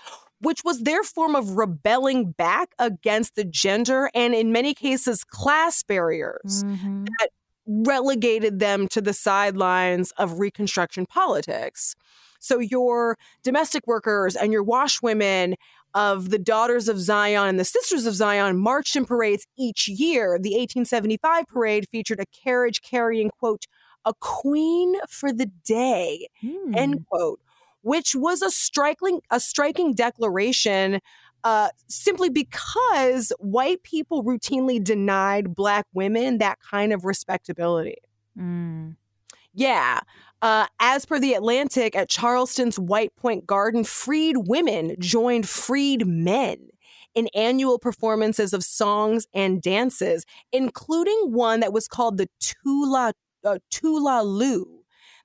which 0.45 0.63
was 0.63 0.83
their 0.83 1.03
form 1.03 1.35
of 1.35 1.51
rebelling 1.57 2.31
back 2.31 2.69
against 2.79 3.35
the 3.35 3.43
gender 3.43 4.09
and, 4.13 4.33
in 4.33 4.51
many 4.51 4.73
cases, 4.73 5.23
class 5.23 5.83
barriers 5.83 6.63
Mhm. 6.63 7.07
relegated 7.67 8.59
them 8.59 8.87
to 8.87 9.01
the 9.01 9.13
sidelines 9.13 10.11
of 10.17 10.39
Reconstruction 10.39 11.05
politics. 11.07 11.95
So, 12.39 12.59
your 12.59 13.17
domestic 13.43 13.87
workers 13.87 14.35
and 14.35 14.53
your 14.53 14.63
washwomen 14.63 15.55
of 15.95 16.29
the 16.29 16.37
Daughters 16.37 16.87
of 16.89 16.99
Zion 16.99 17.47
and 17.47 17.59
the 17.59 17.65
Sisters 17.65 18.05
of 18.05 18.13
Zion 18.13 18.57
marched 18.57 18.95
in 18.95 19.05
parades 19.05 19.47
each 19.57 19.87
year. 19.87 20.37
The 20.39 20.55
1875 20.55 21.47
parade 21.47 21.87
featured 21.91 22.19
a 22.19 22.25
carriage 22.43 22.81
carrying, 22.81 23.31
quote, 23.39 23.65
a 24.03 24.13
queen 24.19 24.95
for 25.09 25.33
the 25.33 25.47
day, 25.47 26.27
Mm. 26.43 26.77
end 26.77 27.05
quote, 27.09 27.39
which 27.85 28.15
was 28.15 28.41
a 28.41 28.49
striking 28.49 29.21
a 29.29 29.39
striking 29.39 29.93
declaration 29.93 30.99
uh, 31.43 31.69
simply 31.87 32.29
because 32.29 33.31
white 33.37 33.83
people 33.83 34.23
routinely 34.23 34.83
denied 34.83 35.53
black 35.53 35.85
women 35.93 36.39
that 36.39 36.57
kind 36.59 36.91
of 36.91 37.05
respectability. 37.05 37.97
Mm. 38.35 38.95
Yeah. 39.53 39.99
Uh, 40.41 40.65
as 40.79 41.05
per 41.05 41.19
the 41.19 41.35
Atlantic, 41.35 41.95
at 41.95 42.09
Charleston's 42.09 42.79
White 42.79 43.15
Point 43.15 43.45
Garden, 43.45 43.83
freed 43.83 44.35
women 44.47 44.95
joined 44.97 45.47
freed 45.47 46.07
men 46.07 46.69
in 47.13 47.27
annual 47.35 47.77
performances 47.77 48.51
of 48.51 48.63
songs 48.63 49.27
and 49.31 49.61
dances, 49.61 50.25
including 50.51 51.31
one 51.31 51.59
that 51.59 51.71
was 51.71 51.87
called 51.87 52.17
the 52.17 52.27
Tula 52.39 53.13
uh, 53.43 53.59
Tula 53.69 54.23
Lu, 54.23 54.74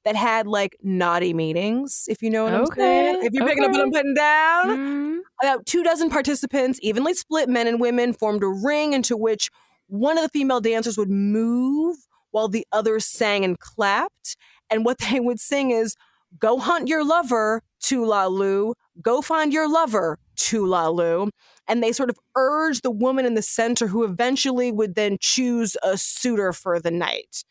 that 0.05 0.17
had 0.17 0.47
like 0.47 0.77
naughty 0.83 1.35
meetings, 1.35 2.07
if 2.09 2.23
you 2.23 2.31
know 2.31 2.45
what 2.45 2.55
I'm 2.55 2.67
saying. 2.67 3.17
Okay, 3.17 3.27
If 3.27 3.33
you're 3.33 3.47
picking 3.47 3.65
up 3.65 3.73
what. 3.73 3.81
I'm 3.81 3.91
putting 3.91 4.15
down. 4.15 4.69
Mm. 4.69 5.19
About 5.43 5.67
two 5.67 5.83
dozen 5.83 6.11
participants, 6.11 6.79
evenly 6.83 7.15
split 7.15 7.49
men 7.49 7.67
and 7.67 7.81
women, 7.81 8.13
formed 8.13 8.43
a 8.43 8.49
ring 8.49 8.93
into 8.93 9.17
which 9.17 9.51
one 9.87 10.19
of 10.19 10.23
the 10.23 10.29
female 10.31 10.61
dancers 10.61 10.97
would 10.97 11.11
move 11.11 11.97
while 12.31 12.49
the 12.49 12.67
others 12.73 13.05
sang 13.05 13.45
and 13.45 13.59
clapped. 13.59 14.37
And 14.71 14.85
what 14.85 14.99
they 15.11 15.21
would 15.21 15.41
sing 15.41 15.71
is, 15.71 15.97
Go 16.39 16.59
hunt 16.59 16.89
your 16.89 17.05
lover, 17.05 17.61
Tulalu. 17.83 18.75
Go 19.03 19.21
find 19.21 19.53
your 19.53 19.69
lover, 19.69 20.19
Tulalu. 20.37 21.31
And 21.67 21.83
they 21.83 21.93
sort 21.93 22.11
of 22.11 22.19
urged 22.37 22.83
the 22.83 22.91
woman 22.91 23.27
in 23.27 23.35
the 23.35 23.43
center 23.43 23.89
who 23.89 24.05
eventually 24.05 24.71
would 24.71 24.95
then 24.95 25.17
choose 25.21 25.77
a 25.83 25.97
suitor 25.99 26.53
for 26.53 26.79
the 26.79 26.91
night. 26.91 27.43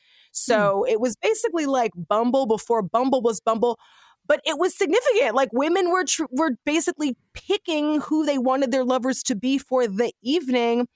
Hmm. 0.46 0.52
So 0.52 0.86
it 0.88 1.00
was 1.00 1.16
basically 1.18 1.66
like 1.66 1.92
Bumble 1.96 2.46
before 2.46 2.82
Bumble 2.82 3.22
was 3.22 3.40
Bumble 3.40 3.80
but 4.30 4.42
it 4.46 4.60
was 4.60 4.76
significant. 4.76 5.36
Like 5.36 5.50
women 5.52 5.90
were 5.90 6.06
tr- 6.06 6.26
were 6.32 6.52
basically 6.64 7.18
picking 7.34 8.00
who 8.00 8.26
they 8.26 8.38
wanted 8.38 8.72
their 8.72 8.86
lovers 8.86 9.24
to 9.24 9.36
be 9.36 9.58
for 9.58 9.88
the 9.88 10.14
evening. 10.22 10.88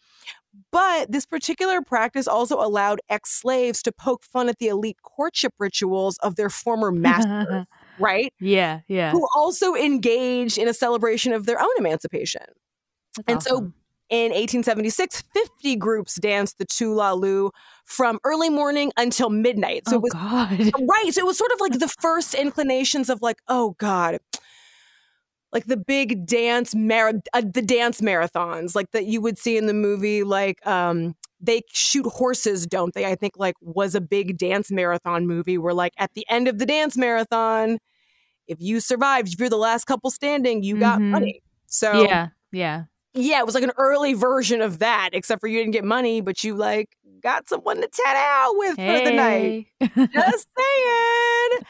But 0.71 1.11
this 1.11 1.25
particular 1.25 1.81
practice 1.81 2.27
also 2.27 2.61
allowed 2.61 3.01
ex-slaves 3.09 3.81
to 3.83 3.91
poke 3.91 4.23
fun 4.23 4.49
at 4.49 4.59
the 4.59 4.67
elite 4.67 4.97
courtship 5.01 5.51
rituals 5.57 6.17
of 6.19 6.35
their 6.35 6.51
former 6.51 6.91
masters, 6.91 7.65
right? 7.99 8.31
yeah, 8.39 8.81
yeah. 8.87 9.11
Who 9.11 9.27
also 9.35 9.73
engaged 9.73 10.59
in 10.59 10.67
a 10.67 10.73
celebration 10.73 11.33
of 11.33 11.47
their 11.47 11.59
own 11.59 11.73
emancipation. 11.79 12.43
That's 13.25 13.27
and 13.27 13.43
so. 13.43 13.73
In 14.09 14.29
1876, 14.31 15.23
50 15.33 15.75
groups 15.77 16.15
danced 16.15 16.59
the 16.59 16.65
Tulalu 16.67 17.49
from 17.85 18.19
early 18.23 18.49
morning 18.49 18.91
until 18.97 19.29
midnight. 19.29 19.87
So 19.87 19.95
oh 19.95 19.99
it 19.99 20.01
was 20.03 20.13
God. 20.13 20.49
right. 20.89 21.13
So 21.13 21.21
it 21.21 21.25
was 21.25 21.37
sort 21.37 21.51
of 21.51 21.59
like 21.61 21.79
the 21.79 21.87
first 21.99 22.33
inclinations 22.33 23.09
of 23.09 23.21
like, 23.21 23.37
oh 23.47 23.75
God, 23.77 24.19
like 25.51 25.65
the 25.65 25.77
big 25.77 26.25
dance 26.25 26.73
mar- 26.73 27.13
uh, 27.33 27.41
the 27.41 27.61
dance 27.61 28.01
marathons, 28.01 28.75
like 28.75 28.91
that 28.91 29.05
you 29.05 29.21
would 29.21 29.37
see 29.37 29.57
in 29.57 29.67
the 29.67 29.73
movie, 29.73 30.23
like 30.23 30.65
um 30.65 31.15
they 31.39 31.61
shoot 31.71 32.05
horses, 32.05 32.65
don't 32.65 32.93
they? 32.93 33.05
I 33.05 33.15
think 33.15 33.33
like 33.37 33.55
was 33.61 33.95
a 33.95 34.01
big 34.01 34.37
dance 34.37 34.71
marathon 34.71 35.27
movie 35.27 35.57
where 35.57 35.73
like 35.73 35.93
at 35.97 36.13
the 36.13 36.25
end 36.29 36.47
of 36.47 36.57
the 36.57 36.65
dance 36.65 36.97
marathon, 36.97 37.79
if 38.47 38.59
you 38.61 38.79
survived, 38.79 39.33
if 39.33 39.39
you're 39.39 39.49
the 39.49 39.57
last 39.57 39.85
couple 39.85 40.09
standing, 40.09 40.63
you 40.63 40.77
got 40.77 40.99
Mhm. 40.99 41.11
money. 41.11 41.41
So 41.67 42.07
Yeah. 42.07 42.29
Yeah. 42.51 42.83
yeah, 43.13 43.39
it 43.39 43.45
was 43.45 43.55
like 43.55 43.63
an 43.63 43.73
early 43.77 44.13
version 44.13 44.61
of 44.61 44.79
that, 44.79 45.09
except 45.13 45.41
for 45.41 45.47
you 45.47 45.59
didn't 45.59 45.73
get 45.73 45.83
money, 45.83 46.21
but 46.21 46.43
you 46.43 46.55
like 46.55 46.89
got 47.23 47.47
someone 47.49 47.77
to 47.77 47.87
tat 47.87 48.15
out 48.15 48.53
with 48.57 48.75
for 48.75 48.99
the 48.99 49.11
night. 49.11 49.67
Just 50.13 50.47
saying. 50.57 51.61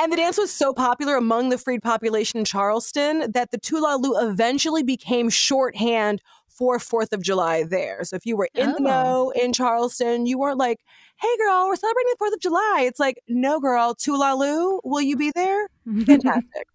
And 0.00 0.12
the 0.12 0.16
dance 0.16 0.38
was 0.38 0.50
so 0.50 0.72
popular 0.72 1.16
among 1.16 1.50
the 1.50 1.58
freed 1.58 1.82
population 1.82 2.38
in 2.38 2.44
Charleston 2.44 3.30
that 3.32 3.50
the 3.50 3.58
Tulalu 3.58 4.30
eventually 4.30 4.82
became 4.82 5.28
shorthand 5.28 6.22
for 6.48 6.78
Fourth 6.78 7.12
of 7.12 7.22
July 7.22 7.64
there. 7.64 8.04
So 8.04 8.16
if 8.16 8.26
you 8.26 8.36
were 8.36 8.48
in 8.54 8.70
the 8.72 8.80
Oh. 8.80 8.84
know 8.84 9.30
in 9.30 9.52
Charleston, 9.52 10.26
you 10.26 10.38
weren't 10.38 10.58
like, 10.58 10.80
hey 11.20 11.36
girl, 11.38 11.66
we're 11.68 11.76
celebrating 11.76 12.10
the 12.12 12.16
Fourth 12.18 12.34
of 12.34 12.40
July. 12.40 12.82
It's 12.82 13.00
like, 13.00 13.18
no 13.28 13.60
girl, 13.60 13.94
Tulalu, 13.94 14.80
will 14.84 15.00
you 15.00 15.16
be 15.16 15.30
there? 15.34 15.68
Fantastic. 16.06 16.66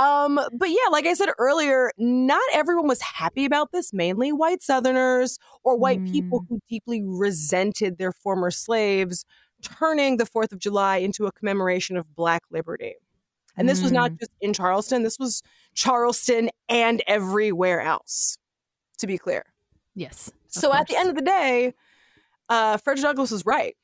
Um, 0.00 0.40
but 0.52 0.70
yeah, 0.70 0.88
like 0.90 1.04
I 1.06 1.12
said 1.14 1.28
earlier, 1.38 1.90
not 1.98 2.42
everyone 2.54 2.88
was 2.88 3.02
happy 3.02 3.44
about 3.44 3.70
this, 3.72 3.92
mainly 3.92 4.32
white 4.32 4.62
Southerners 4.62 5.38
or 5.62 5.76
white 5.76 6.04
people 6.10 6.40
Mm. 6.40 6.46
who 6.48 6.60
deeply 6.70 7.02
resented 7.04 7.98
their 7.98 8.12
former 8.12 8.50
slaves, 8.50 9.24
turning 9.62 10.16
the 10.16 10.24
4th 10.24 10.52
of 10.52 10.58
July 10.58 10.96
into 10.98 11.26
a 11.26 11.32
commemoration 11.32 11.96
of 11.98 12.14
Black 12.14 12.42
liberty. 12.50 12.94
And 13.56 13.68
this 13.68 13.82
was 13.82 13.92
not 13.92 14.12
Mm. 14.12 14.20
just 14.20 14.30
in 14.40 14.54
Charleston, 14.54 15.02
this 15.02 15.18
was 15.18 15.42
Charleston 15.74 16.48
and 16.68 17.02
everywhere 17.06 17.80
else, 17.82 18.38
to 18.98 19.06
be 19.06 19.18
clear. 19.18 19.44
yes. 19.94 20.30
So 20.48 20.72
at 20.72 20.86
the 20.88 20.96
end 20.96 21.10
of 21.10 21.14
the 21.14 21.20
day, 21.22 21.74
uh, 22.48 22.76
Frederick 22.78 23.02
Douglass 23.04 23.30
was 23.30 23.44
right. 23.44 23.76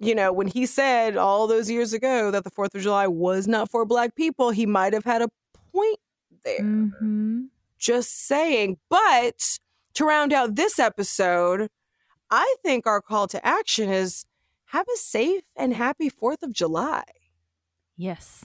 You 0.00 0.14
know, 0.16 0.32
when 0.32 0.48
he 0.48 0.66
said 0.66 1.16
all 1.16 1.46
those 1.46 1.70
years 1.70 1.92
ago 1.92 2.30
that 2.32 2.42
the 2.42 2.50
4th 2.50 2.74
of 2.74 2.82
July 2.82 3.06
was 3.06 3.46
not 3.46 3.70
for 3.70 3.84
Black 3.84 4.14
people, 4.16 4.50
he 4.50 4.66
might 4.66 4.92
have 4.92 5.04
had 5.04 5.22
a 5.22 5.28
point 5.72 5.98
there. 6.44 6.60
Mhm. 6.60 7.48
Just 7.78 8.26
saying. 8.26 8.78
But 8.88 9.58
to 9.94 10.04
round 10.04 10.32
out 10.32 10.54
this 10.54 10.78
episode, 10.78 11.68
I 12.30 12.54
think 12.62 12.86
our 12.86 13.00
call 13.00 13.26
to 13.28 13.46
action 13.46 13.90
is 13.90 14.24
have 14.66 14.86
a 14.88 14.96
safe 14.96 15.42
and 15.56 15.74
happy 15.74 16.08
4th 16.08 16.42
of 16.42 16.52
July. 16.52 17.04
Yes. 17.96 18.44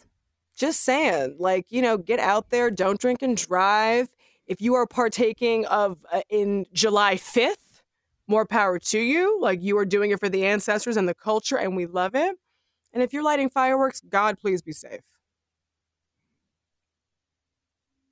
Just 0.56 0.82
saying, 0.82 1.36
like, 1.40 1.68
you 1.70 1.82
know, 1.82 1.98
get 1.98 2.20
out 2.20 2.50
there, 2.50 2.70
don't 2.72 3.00
drink 3.00 3.22
and 3.22 3.38
drive. 3.38 4.10
If 4.48 4.62
you 4.62 4.74
are 4.76 4.88
partaking 4.88 5.66
of 5.68 6.06
uh, 6.12 6.22
in 6.30 6.66
July 6.74 7.16
5th, 7.16 7.82
more 8.28 8.46
power 8.46 8.78
to 8.80 9.00
you. 9.00 9.40
Like 9.40 9.62
you 9.62 9.78
are 9.78 9.86
doing 9.86 10.12
it 10.12 10.20
for 10.20 10.30
the 10.30 10.46
ancestors 10.46 10.98
and 10.98 11.08
the 11.08 11.14
culture, 11.14 11.58
and 11.58 11.76
we 11.76 11.86
love 11.86 12.16
it. 12.16 12.36
And 12.94 13.04
if 13.04 13.14
you're 13.14 13.24
lighting 13.24 13.50
fireworks, 13.50 14.02
God, 14.02 14.38
please 14.40 14.62
be 14.62 14.72
safe. 14.74 15.02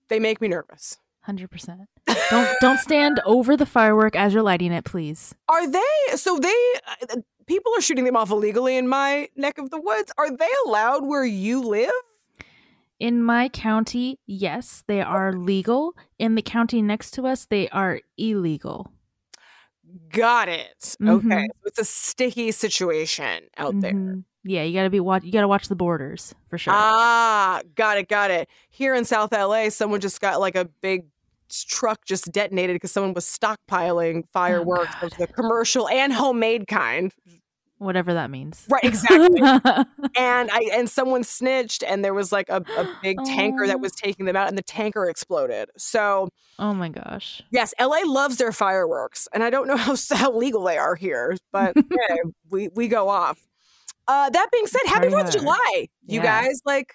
They 0.08 0.20
make 0.20 0.40
me 0.42 0.48
nervous. 0.48 1.00
Hundred 1.22 1.50
percent. 1.50 1.82
Don't 2.30 2.56
don't 2.62 2.80
stand 2.80 3.20
over 3.26 3.58
the 3.58 3.66
firework 3.66 4.16
as 4.16 4.34
you're 4.34 4.44
lighting 4.44 4.72
it, 4.72 4.86
please. 4.86 5.34
Are 5.50 5.68
they? 5.68 5.82
So 6.16 6.38
they 6.38 6.54
uh, 7.10 7.16
people 7.48 7.72
are 7.76 7.82
shooting 7.82 8.04
them 8.06 8.16
off 8.16 8.30
illegally 8.30 8.78
in 8.78 8.88
my 8.88 9.28
neck 9.36 9.58
of 9.58 9.72
the 9.72 9.82
woods. 9.82 10.12
Are 10.18 10.30
they 10.30 10.50
allowed 10.68 11.06
where 11.06 11.26
you 11.26 11.62
live? 11.62 11.90
In 13.00 13.24
my 13.24 13.50
county, 13.50 14.20
yes, 14.28 14.84
they 14.88 15.02
are 15.02 15.34
legal. 15.34 15.96
In 16.20 16.36
the 16.36 16.42
county 16.42 16.82
next 16.82 17.12
to 17.16 17.26
us, 17.28 17.46
they 17.46 17.68
are 17.70 18.00
illegal. 18.18 18.92
Got 20.10 20.48
it. 20.50 20.96
Okay, 21.02 21.26
Mhm. 21.28 21.46
so 21.48 21.62
it's 21.66 21.80
a 21.80 21.86
sticky 21.86 22.52
situation 22.52 23.44
out 23.58 23.80
there. 23.82 24.18
Yeah, 24.48 24.62
you 24.64 24.74
gotta 24.74 24.92
be 24.92 25.00
watch. 25.00 25.24
You 25.24 25.32
gotta 25.32 25.48
watch 25.48 25.68
the 25.68 25.76
borders 25.76 26.36
for 26.50 26.58
sure. 26.60 26.72
Ah, 26.76 27.62
got 27.74 27.98
it, 27.98 28.08
got 28.08 28.30
it. 28.30 28.48
Here 28.70 28.94
in 28.94 29.04
South 29.04 29.32
LA, 29.32 29.70
someone 29.70 30.00
just 30.00 30.22
got 30.22 30.40
like 30.40 30.56
a 30.56 30.66
big 30.82 31.06
truck 31.68 32.06
just 32.06 32.32
detonated 32.32 32.76
because 32.76 32.92
someone 32.92 33.14
was 33.14 33.26
stockpiling 33.26 34.24
fireworks 34.32 34.94
of 35.02 35.12
the 35.18 35.26
commercial 35.28 35.88
and 35.90 36.14
homemade 36.14 36.68
kind. 36.68 37.12
Whatever 37.80 38.14
that 38.14 38.30
means. 38.30 38.66
Right, 38.70 38.84
exactly. 38.84 39.42
and 40.16 40.50
I 40.52 40.70
and 40.74 40.90
someone 40.90 41.24
snitched, 41.24 41.84
and 41.84 42.06
there 42.06 42.14
was 42.14 42.32
like 42.32 42.48
a, 42.50 42.64
a 42.78 42.88
big 43.02 43.18
tanker 43.26 43.68
that 43.68 43.76
Oh. 43.76 43.80
was 43.80 43.92
taking 43.94 44.26
them 44.28 44.36
out, 44.36 44.48
and 44.48 44.58
the 44.58 44.64
tanker 44.64 45.10
exploded. 45.10 45.70
So 45.76 46.30
oh 46.60 46.74
my 46.74 46.90
gosh. 46.90 47.42
yes, 47.52 47.74
LA 47.80 48.02
loves 48.06 48.38
their 48.38 48.52
fireworks, 48.52 49.28
and 49.34 49.44
I 49.44 49.50
don't 49.50 49.68
know 49.68 49.76
how 49.78 49.96
how 50.14 50.32
legal 50.32 50.64
they 50.64 50.78
are 50.78 50.96
here, 50.96 51.36
but 51.52 51.76
yeah, 51.92 52.16
we 52.50 52.70
we 52.76 52.88
go 52.88 53.10
off. 53.10 53.40
Uh, 54.08 54.30
that 54.30 54.50
being 54.52 54.68
said, 54.68 54.82
happy 54.86 55.10
Fourth 55.10 55.28
of. 55.28 55.32
July, 55.42 55.88
you 56.06 56.22
Yeah. 56.22 56.42
guys! 56.44 56.62
Like 56.66 56.94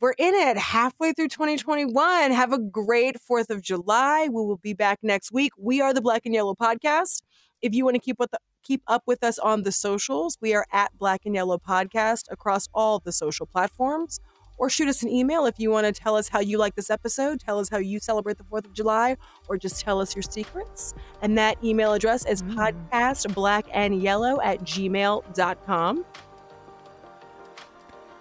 we're 0.00 0.14
in 0.18 0.34
it 0.34 0.56
halfway 0.56 1.12
through 1.12 1.28
2021. 1.28 2.30
Have 2.32 2.52
a 2.52 2.58
great 2.58 3.20
Fourth 3.20 3.50
of 3.50 3.60
July. 3.62 4.24
We 4.24 4.42
will 4.44 4.56
be 4.56 4.72
back 4.72 4.98
next 5.02 5.30
week. 5.32 5.52
We 5.58 5.80
are 5.80 5.92
the 5.92 6.00
Black 6.00 6.22
and 6.24 6.34
Yellow 6.34 6.54
Podcast. 6.54 7.22
If 7.62 7.74
you 7.74 7.84
want 7.84 7.96
to 7.96 8.00
keep 8.00 8.18
with 8.18 8.30
the, 8.30 8.38
keep 8.62 8.82
up 8.86 9.02
with 9.06 9.22
us 9.22 9.38
on 9.38 9.62
the 9.62 9.72
socials, 9.72 10.38
we 10.40 10.54
are 10.54 10.66
at 10.72 10.96
Black 10.98 11.20
and 11.26 11.34
Yellow 11.34 11.58
Podcast 11.58 12.24
across 12.30 12.66
all 12.72 12.98
the 12.98 13.12
social 13.12 13.44
platforms. 13.46 14.18
Or 14.56 14.68
shoot 14.68 14.88
us 14.88 15.02
an 15.02 15.08
email 15.08 15.46
if 15.46 15.58
you 15.58 15.70
want 15.70 15.86
to 15.86 15.92
tell 15.92 16.16
us 16.16 16.28
how 16.28 16.40
you 16.40 16.58
like 16.58 16.74
this 16.74 16.90
episode, 16.90 17.40
tell 17.40 17.58
us 17.58 17.70
how 17.70 17.78
you 17.78 17.98
celebrate 17.98 18.36
the 18.36 18.44
4th 18.44 18.66
of 18.66 18.74
July, 18.74 19.16
or 19.48 19.56
just 19.56 19.80
tell 19.80 20.02
us 20.02 20.14
your 20.14 20.22
secrets. 20.22 20.92
And 21.22 21.38
that 21.38 21.62
email 21.64 21.94
address 21.94 22.26
is 22.26 22.42
Mm. 22.42 22.56
podcast 22.56 23.34
black 23.34 23.64
and 23.72 24.02
yellow 24.02 24.38
at 24.42 24.60
gmail.com. 24.60 26.04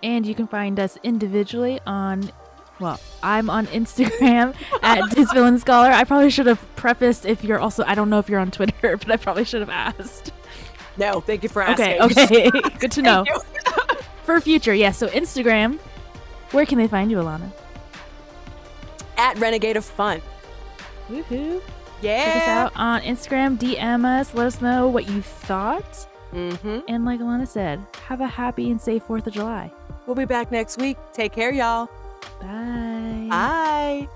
And 0.01 0.25
you 0.25 0.33
can 0.35 0.47
find 0.47 0.79
us 0.79 0.97
individually 1.03 1.79
on, 1.85 2.31
well, 2.79 2.99
I'm 3.21 3.49
on 3.49 3.67
Instagram 3.67 4.55
at 4.81 5.09
Disvillain 5.11 5.59
Scholar. 5.59 5.89
I 5.89 6.03
probably 6.03 6.29
should 6.29 6.47
have 6.47 6.63
prefaced 6.75 7.25
if 7.25 7.43
you're 7.43 7.59
also, 7.59 7.83
I 7.85 7.95
don't 7.95 8.09
know 8.09 8.19
if 8.19 8.29
you're 8.29 8.39
on 8.39 8.51
Twitter, 8.51 8.97
but 8.97 9.11
I 9.11 9.17
probably 9.17 9.43
should 9.43 9.61
have 9.61 9.69
asked. 9.69 10.31
No, 10.97 11.21
thank 11.21 11.43
you 11.43 11.49
for 11.49 11.61
asking. 11.61 12.01
Okay, 12.01 12.49
okay. 12.49 12.49
Good 12.79 12.91
to 12.93 13.01
know. 13.01 13.25
For 14.23 14.39
future, 14.41 14.73
yes. 14.73 14.97
so 14.97 15.07
Instagram, 15.07 15.79
where 16.51 16.65
can 16.65 16.77
they 16.77 16.87
find 16.87 17.09
you, 17.09 17.17
Alana? 17.17 17.51
At 19.17 19.37
Renegade 19.39 19.77
of 19.77 19.85
Fun. 19.85 20.21
Woohoo. 21.09 21.61
Yeah. 22.01 22.25
Check 22.25 22.35
us 22.43 22.47
out 22.47 22.71
on 22.75 23.01
Instagram, 23.01 23.57
DM 23.57 24.05
us, 24.05 24.33
let 24.33 24.47
us 24.47 24.61
know 24.61 24.87
what 24.87 25.09
you 25.09 25.21
thought. 25.21 26.07
Mm-hmm. 26.33 26.79
And 26.87 27.05
like 27.05 27.19
Alana 27.19 27.47
said, 27.47 27.85
have 28.07 28.21
a 28.21 28.27
happy 28.27 28.69
and 28.69 28.79
safe 28.79 29.03
4th 29.07 29.27
of 29.27 29.33
July. 29.33 29.71
We'll 30.05 30.15
be 30.15 30.25
back 30.25 30.51
next 30.51 30.79
week. 30.79 30.97
Take 31.13 31.33
care, 31.33 31.51
y'all. 31.51 31.89
Bye. 32.41 33.27
Bye. 33.29 34.07